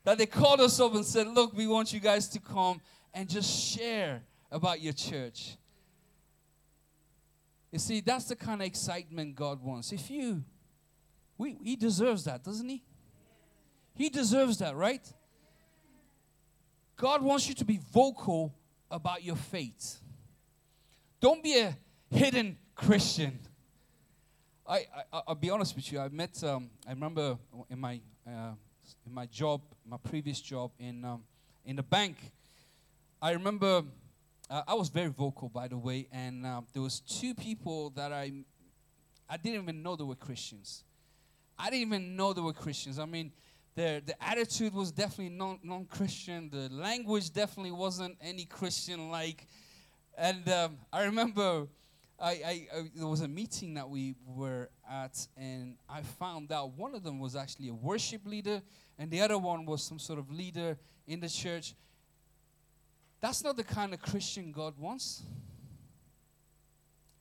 that 0.03 0.17
they 0.17 0.25
called 0.25 0.61
us 0.61 0.79
up 0.79 0.95
and 0.95 1.05
said, 1.05 1.27
Look, 1.27 1.53
we 1.53 1.67
want 1.67 1.93
you 1.93 1.99
guys 1.99 2.27
to 2.29 2.39
come 2.39 2.81
and 3.13 3.29
just 3.29 3.49
share 3.49 4.23
about 4.51 4.81
your 4.81 4.93
church. 4.93 5.57
You 7.71 7.79
see, 7.79 8.01
that's 8.01 8.25
the 8.25 8.35
kind 8.35 8.61
of 8.61 8.67
excitement 8.67 9.35
God 9.35 9.61
wants. 9.63 9.91
If 9.91 10.09
you, 10.09 10.43
we, 11.37 11.57
He 11.63 11.75
deserves 11.75 12.23
that, 12.25 12.43
doesn't 12.43 12.67
He? 12.67 12.83
He 13.95 14.09
deserves 14.09 14.57
that, 14.59 14.75
right? 14.75 15.01
God 16.95 17.21
wants 17.21 17.47
you 17.47 17.55
to 17.55 17.65
be 17.65 17.79
vocal 17.91 18.53
about 18.89 19.23
your 19.23 19.35
faith. 19.35 19.99
Don't 21.19 21.43
be 21.43 21.59
a 21.59 21.75
hidden 22.09 22.57
Christian. 22.75 23.39
I, 24.67 24.85
I 25.11 25.21
will 25.27 25.35
be 25.35 25.49
honest 25.49 25.75
with 25.75 25.91
you. 25.91 25.99
I 25.99 26.09
met. 26.09 26.41
Um, 26.43 26.69
I 26.87 26.91
remember 26.91 27.37
in 27.69 27.79
my 27.79 27.99
uh, 28.25 28.51
in 29.05 29.13
my 29.13 29.25
job, 29.25 29.61
my 29.85 29.97
previous 29.97 30.39
job 30.39 30.71
in 30.79 31.03
um, 31.03 31.23
in 31.65 31.75
the 31.75 31.83
bank. 31.83 32.17
I 33.21 33.31
remember 33.31 33.83
uh, 34.49 34.63
I 34.67 34.73
was 34.73 34.89
very 34.89 35.09
vocal, 35.09 35.49
by 35.49 35.67
the 35.67 35.77
way, 35.77 36.07
and 36.11 36.45
um, 36.45 36.67
there 36.73 36.81
was 36.81 36.99
two 36.99 37.33
people 37.33 37.89
that 37.91 38.13
I 38.13 38.31
I 39.29 39.37
didn't 39.37 39.63
even 39.63 39.81
know 39.81 39.95
they 39.95 40.03
were 40.03 40.15
Christians. 40.15 40.83
I 41.57 41.69
didn't 41.69 41.87
even 41.87 42.15
know 42.15 42.33
they 42.33 42.41
were 42.41 42.53
Christians. 42.53 42.99
I 42.99 43.05
mean, 43.05 43.31
their 43.75 44.01
the 44.01 44.21
attitude 44.23 44.73
was 44.73 44.91
definitely 44.91 45.35
non 45.35 45.85
Christian. 45.85 46.49
The 46.49 46.69
language 46.69 47.33
definitely 47.33 47.71
wasn't 47.71 48.17
any 48.21 48.45
Christian 48.45 49.09
like. 49.09 49.47
And 50.15 50.47
um, 50.49 50.77
I 50.91 51.05
remember 51.05 51.67
I, 52.19 52.29
I, 52.29 52.67
I, 52.73 52.89
there 52.95 53.07
was 53.07 53.21
a 53.21 53.27
meeting 53.27 53.73
that 53.73 53.89
we 53.89 54.15
were 54.25 54.69
at, 54.89 55.27
and 55.35 55.75
I 55.89 56.01
found 56.01 56.51
out 56.51 56.73
one 56.77 56.95
of 56.95 57.03
them 57.03 57.19
was 57.19 57.35
actually 57.35 57.69
a 57.69 57.73
worship 57.73 58.25
leader, 58.25 58.61
and 58.97 59.09
the 59.09 59.21
other 59.21 59.37
one 59.37 59.65
was 59.65 59.83
some 59.83 59.99
sort 59.99 60.19
of 60.19 60.31
leader 60.31 60.77
in 61.07 61.19
the 61.19 61.27
church. 61.27 61.73
That's 63.19 63.43
not 63.43 63.57
the 63.57 63.63
kind 63.63 63.93
of 63.93 64.01
Christian 64.01 64.51
God 64.51 64.77
wants. 64.77 65.23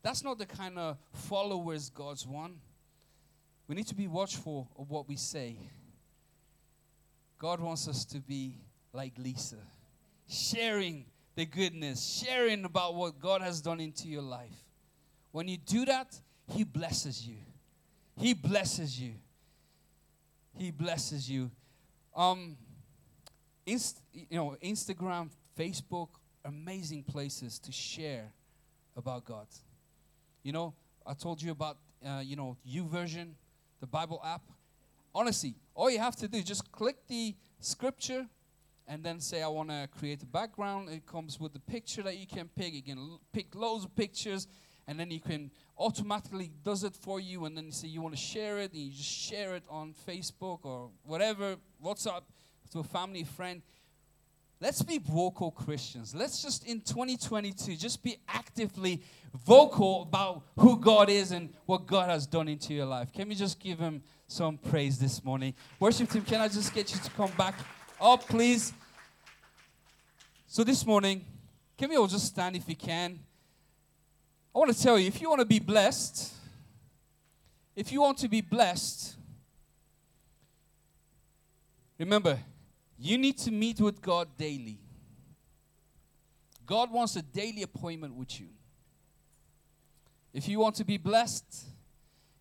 That's 0.03 0.23
not 0.23 0.39
the 0.39 0.47
kind 0.47 0.79
of 0.79 0.99
followers 1.13 1.91
God's 1.91 2.27
want. 2.27 2.55
We 3.69 3.75
need 3.75 3.87
to 3.87 3.95
be 3.95 4.09
watchful 4.09 4.69
of 4.77 4.91
what 4.91 5.09
we 5.09 5.17
say. 5.17 5.57
God 7.43 7.59
wants 7.59 7.89
us 7.89 8.05
to 8.05 8.21
be 8.21 8.55
like 8.93 9.15
Lisa, 9.19 9.57
sharing 10.29 11.05
the 11.35 11.45
goodness, 11.45 12.23
sharing 12.25 12.65
about 12.65 12.95
what 12.95 13.19
God 13.19 13.43
has 13.43 13.61
done 13.61 13.81
into 13.81 14.07
your 14.07 14.23
life. 14.23 14.55
When 15.33 15.49
you 15.49 15.57
do 15.57 15.85
that, 15.87 16.15
He 16.47 16.63
blesses 16.63 17.27
you. 17.27 17.39
He 18.17 18.33
blesses 18.33 19.01
you. 19.01 19.15
He 20.57 20.71
blesses 20.71 21.29
you. 21.29 21.51
Um, 22.15 22.57
inst- 23.67 24.01
you 24.13 24.37
know, 24.37 24.57
Instagram, 24.63 25.29
Facebook, 25.59 26.11
amazing 26.45 27.03
places 27.03 27.59
to 27.59 27.73
share 27.73 28.31
about 28.97 29.25
God. 29.25 29.49
You 30.45 30.53
know, 30.53 30.75
I 31.05 31.15
told 31.15 31.43
you 31.43 31.51
about, 31.51 31.79
uh, 32.07 32.23
you 32.23 32.37
know, 32.37 32.57
YouVersion, 32.65 33.31
the 33.81 33.89
Bible 33.89 34.23
app. 34.25 34.43
Honestly, 35.15 35.55
all 35.75 35.91
you 35.91 35.99
have 35.99 36.17
to 36.17 36.29
do 36.29 36.39
is 36.39 36.45
just 36.45 36.71
click 36.73 36.97
the 37.09 37.35
scripture 37.61 38.27
and 38.89 39.05
then 39.05 39.21
say, 39.21 39.43
I 39.43 39.49
want 39.49 39.69
to 39.71 39.89
create 39.99 40.23
a 40.23 40.27
background. 40.27 40.89
It 40.89 41.07
comes 41.07 41.39
with 41.39 41.53
the 41.53 41.61
picture 41.61 42.03
that 42.03 42.17
you 42.17 42.27
can 42.27 42.49
pick. 42.49 42.75
You 42.75 42.83
can 42.83 42.99
l- 42.99 43.21
pick 43.33 43.55
loads 43.55 43.85
of 43.85 43.95
pictures 43.95 44.49
and 44.87 44.99
then 44.99 45.11
you 45.11 45.21
can 45.21 45.51
automatically 45.79 46.51
does 46.63 46.85
it 46.85 46.95
for 46.95 47.21
you 47.21 47.45
and 47.45 47.57
then 47.57 47.67
you 47.67 47.73
say 47.73 47.89
you 47.89 48.01
want 48.01 48.15
to 48.15 48.21
share 48.21 48.59
it 48.59 48.73
and 48.73 48.83
you 48.83 48.91
just 48.91 49.09
share 49.09 49.55
it 49.55 49.63
on 49.69 49.95
facebook 50.07 50.61
or 50.65 50.91
whatever 51.05 51.57
whatsapp 51.83 52.23
to 52.71 52.81
a 52.81 52.85
family 52.85 53.25
friend 53.25 53.63
let's 54.61 54.83
be 54.83 54.99
vocal 54.99 55.51
christians 55.51 56.15
let's 56.15 56.43
just 56.43 56.67
in 56.67 56.81
2022 56.81 57.77
just 57.77 58.03
be 58.03 58.17
actively 58.29 59.03
vocal 59.47 60.03
about 60.03 60.43
who 60.57 60.79
god 60.79 61.09
is 61.09 61.33
and 61.33 61.51
what 61.67 61.87
god 61.87 62.09
has 62.09 62.27
done 62.27 62.49
into 62.49 62.75
your 62.75 62.87
life 62.87 63.13
can 63.13 63.29
we 63.29 63.35
just 63.35 63.59
give 63.59 63.79
him 63.79 64.03
some 64.33 64.57
praise 64.57 64.99
this 64.99 65.23
morning 65.23 65.55
worship 65.79 66.09
team 66.09 66.23
can 66.23 66.41
i 66.41 66.49
just 66.49 66.75
get 66.75 66.93
you 66.93 66.99
to 67.01 67.11
come 67.11 67.31
back 67.37 67.55
up 68.01 68.27
please 68.27 68.73
so 70.47 70.65
this 70.65 70.87
morning 70.87 71.25
can 71.77 71.91
we 71.91 71.97
all 71.97 72.07
just 72.07 72.27
stand 72.27 72.57
if 72.57 72.69
you 72.69 72.77
can 72.77 73.19
I 74.55 74.59
want 74.59 74.75
to 74.75 74.83
tell 74.83 74.99
you 74.99 75.07
if 75.07 75.21
you 75.21 75.31
want 75.31 75.41
to 75.41 75.47
be 75.47 75.59
blessed, 75.59 76.35
if 77.75 77.91
you 77.91 78.03
want 78.03 78.19
to 78.19 78.29
be 78.29 78.43
blessed, 78.43 79.17
remember, 81.99 82.39
you 82.99 83.17
need 83.17 83.39
to 83.39 83.51
meet 83.51 83.81
with 83.81 84.03
God 84.03 84.29
daily. 84.37 84.79
God 86.67 86.93
wants 86.93 87.17
a 87.17 87.23
daily 87.23 87.63
appointment 87.63 88.15
with 88.15 88.39
you. 88.39 88.49
If 90.35 90.49
you 90.49 90.59
want 90.59 90.77
to 90.77 90.85
be 90.85 90.99
blessed, 90.99 91.65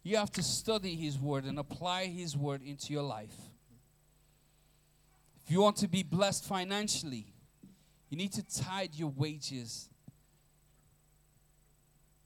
you 0.04 0.18
have 0.18 0.32
to 0.32 0.44
study 0.44 0.96
His 0.96 1.20
Word 1.20 1.46
and 1.46 1.60
apply 1.60 2.06
His 2.06 2.36
Word 2.36 2.62
into 2.62 2.94
your 2.94 3.04
life. 3.04 3.36
If 5.46 5.52
you 5.52 5.62
want 5.62 5.78
to 5.78 5.88
be 5.88 6.04
blessed 6.04 6.46
financially, 6.46 7.26
you 8.10 8.18
need 8.18 8.34
to 8.34 8.44
tithe 8.44 8.94
your 8.94 9.10
wages 9.10 9.90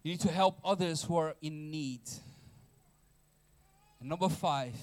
you 0.05 0.11
need 0.11 0.21
to 0.21 0.32
help 0.32 0.59
others 0.63 1.01
who 1.01 1.17
are 1.17 1.34
in 1.41 1.71
need. 1.71 2.01
And 3.99 4.07
number 4.07 4.30
five, 4.30 4.76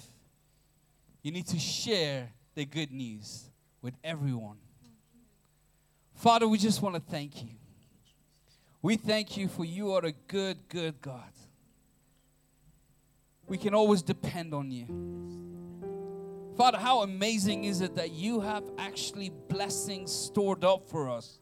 you 1.23 1.31
need 1.31 1.47
to 1.47 1.61
share 1.61 2.29
the 2.57 2.65
good 2.65 2.91
news 2.91 3.45
with 3.83 3.95
everyone. 4.03 4.57
Father, 6.17 6.49
we 6.49 6.59
just 6.59 6.83
want 6.83 6.97
to 6.97 7.01
thank 7.01 7.41
you. 7.41 7.51
We 8.83 8.97
thank 8.97 9.37
you 9.37 9.47
for 9.47 9.65
you 9.65 9.93
are 9.93 10.05
a 10.05 10.11
good, 10.27 10.59
good 10.69 11.01
God. 11.01 11.31
We 13.53 13.59
can 13.59 13.75
always 13.75 14.01
depend 14.01 14.55
on 14.55 14.71
you. 14.71 14.87
Father, 16.57 16.79
how 16.79 17.03
amazing 17.03 17.65
is 17.65 17.83
it 17.83 17.97
that 17.97 18.11
you 18.13 18.41
have 18.41 18.65
actually 18.79 19.29
blessings 19.29 20.11
stored 20.11 20.65
up 20.65 20.89
for 20.89 21.11
us? 21.11 21.39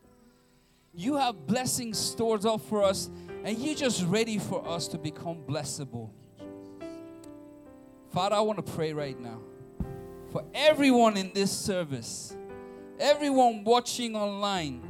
You 0.92 1.14
have 1.18 1.46
blessings 1.46 2.00
stored 2.00 2.44
up 2.44 2.62
for 2.62 2.82
us 2.82 3.10
and 3.44 3.56
you're 3.56 3.76
just 3.76 4.02
ready 4.06 4.40
for 4.40 4.66
us 4.66 4.88
to 4.88 4.98
become 4.98 5.44
blessable. 5.48 6.10
Father, 8.10 8.34
I 8.34 8.40
want 8.40 8.66
to 8.66 8.72
pray 8.72 8.92
right 8.92 9.20
now 9.20 9.38
for 10.32 10.44
everyone 10.52 11.16
in 11.16 11.30
this 11.32 11.56
service, 11.56 12.36
everyone 12.98 13.62
watching 13.62 14.16
online 14.16 14.82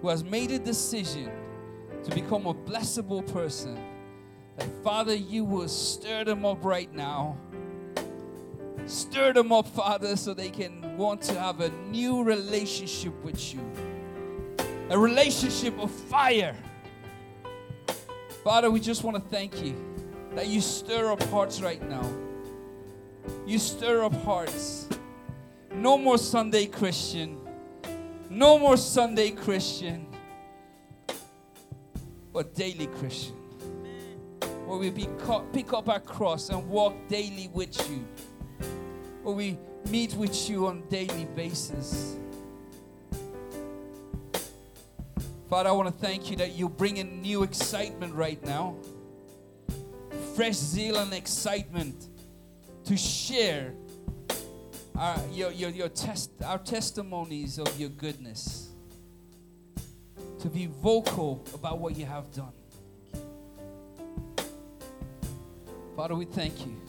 who 0.00 0.10
has 0.10 0.22
made 0.22 0.52
a 0.52 0.60
decision 0.60 1.32
to 2.04 2.14
become 2.14 2.46
a 2.46 2.54
blessable 2.54 3.26
person. 3.32 3.76
Father, 4.82 5.14
you 5.14 5.44
will 5.44 5.68
stir 5.68 6.24
them 6.24 6.44
up 6.44 6.64
right 6.64 6.92
now. 6.94 7.36
Stir 8.86 9.32
them 9.32 9.52
up, 9.52 9.66
Father, 9.68 10.16
so 10.16 10.34
they 10.34 10.50
can 10.50 10.96
want 10.96 11.22
to 11.22 11.38
have 11.38 11.60
a 11.60 11.70
new 11.90 12.22
relationship 12.22 13.12
with 13.22 13.54
you. 13.54 13.60
A 14.90 14.98
relationship 14.98 15.78
of 15.78 15.90
fire 15.90 16.56
Father, 18.48 18.70
we 18.70 18.80
just 18.80 19.04
want 19.04 19.14
to 19.14 19.22
thank 19.30 19.62
you 19.62 19.76
that 20.34 20.46
you 20.46 20.62
stir 20.62 21.12
up 21.12 21.22
hearts 21.24 21.60
right 21.60 21.86
now. 21.86 22.10
You 23.46 23.58
stir 23.58 24.04
up 24.04 24.14
hearts. 24.22 24.88
No 25.70 25.98
more 25.98 26.16
Sunday 26.16 26.64
Christian. 26.64 27.38
No 28.30 28.58
more 28.58 28.78
Sunday 28.78 29.32
Christian. 29.32 30.06
But 32.32 32.54
daily 32.54 32.86
Christian. 32.86 33.36
Where 34.68 34.76
we 34.76 34.90
pick 34.90 35.72
up 35.72 35.88
our 35.88 35.98
cross 35.98 36.50
and 36.50 36.68
walk 36.68 36.94
daily 37.08 37.48
with 37.54 37.90
you. 37.90 38.06
Where 39.22 39.34
we 39.34 39.56
meet 39.88 40.12
with 40.12 40.50
you 40.50 40.66
on 40.66 40.82
daily 40.90 41.24
basis. 41.34 42.16
Father, 45.48 45.70
I 45.70 45.72
want 45.72 45.88
to 45.88 46.06
thank 46.06 46.30
you 46.30 46.36
that 46.36 46.52
you 46.52 46.68
bring 46.68 46.98
in 46.98 47.22
new 47.22 47.44
excitement 47.44 48.14
right 48.14 48.44
now. 48.44 48.76
Fresh 50.34 50.56
zeal 50.56 50.98
and 50.98 51.14
excitement 51.14 52.08
to 52.84 52.94
share 52.94 53.72
our, 54.96 55.18
your, 55.32 55.50
your, 55.50 55.70
your 55.70 55.88
test, 55.88 56.30
our 56.44 56.58
testimonies 56.58 57.58
of 57.58 57.80
your 57.80 57.88
goodness. 57.88 58.68
To 60.40 60.48
be 60.50 60.66
vocal 60.66 61.42
about 61.54 61.78
what 61.78 61.96
you 61.96 62.04
have 62.04 62.30
done. 62.32 62.52
Father, 65.98 66.14
we 66.14 66.26
thank 66.26 66.64
you. 66.64 66.80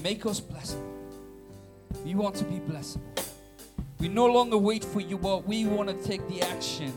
Make 0.00 0.24
us 0.24 0.40
blessable. 0.40 0.94
We 2.04 2.14
want 2.14 2.36
to 2.36 2.44
be 2.44 2.60
blessable. 2.60 3.26
We 3.98 4.06
no 4.06 4.26
longer 4.26 4.56
wait 4.56 4.84
for 4.84 5.00
you, 5.00 5.18
but 5.18 5.44
we 5.48 5.66
want 5.66 5.88
to 5.88 5.96
take 6.08 6.24
the 6.28 6.40
action 6.42 6.92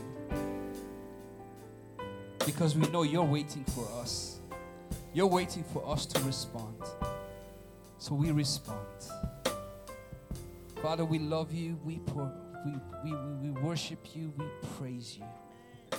because 2.46 2.76
we 2.76 2.86
know 2.90 3.02
you're 3.02 3.24
waiting 3.24 3.64
for 3.64 3.84
us. 4.00 4.38
You're 5.12 5.26
waiting 5.26 5.64
for 5.64 5.84
us 5.90 6.06
to 6.06 6.22
respond. 6.22 6.84
So 7.98 8.14
we 8.14 8.30
respond. 8.30 8.86
Father, 10.80 11.04
we 11.04 11.18
love 11.18 11.52
you. 11.52 11.80
We, 11.84 11.98
pour, 11.98 12.32
we, 12.64 12.74
we, 13.02 13.16
we 13.42 13.50
worship 13.60 14.14
you. 14.14 14.32
We 14.36 14.44
praise 14.78 15.18
you. 15.18 15.98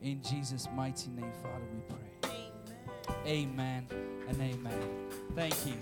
In 0.00 0.22
Jesus' 0.22 0.68
mighty 0.76 1.10
name, 1.10 1.32
Father, 1.42 1.64
we 1.74 1.80
pray. 1.88 2.11
Amen, 3.26 3.86
and 4.28 4.40
amen. 4.40 4.80
Thank 5.34 5.66
you. 5.66 5.74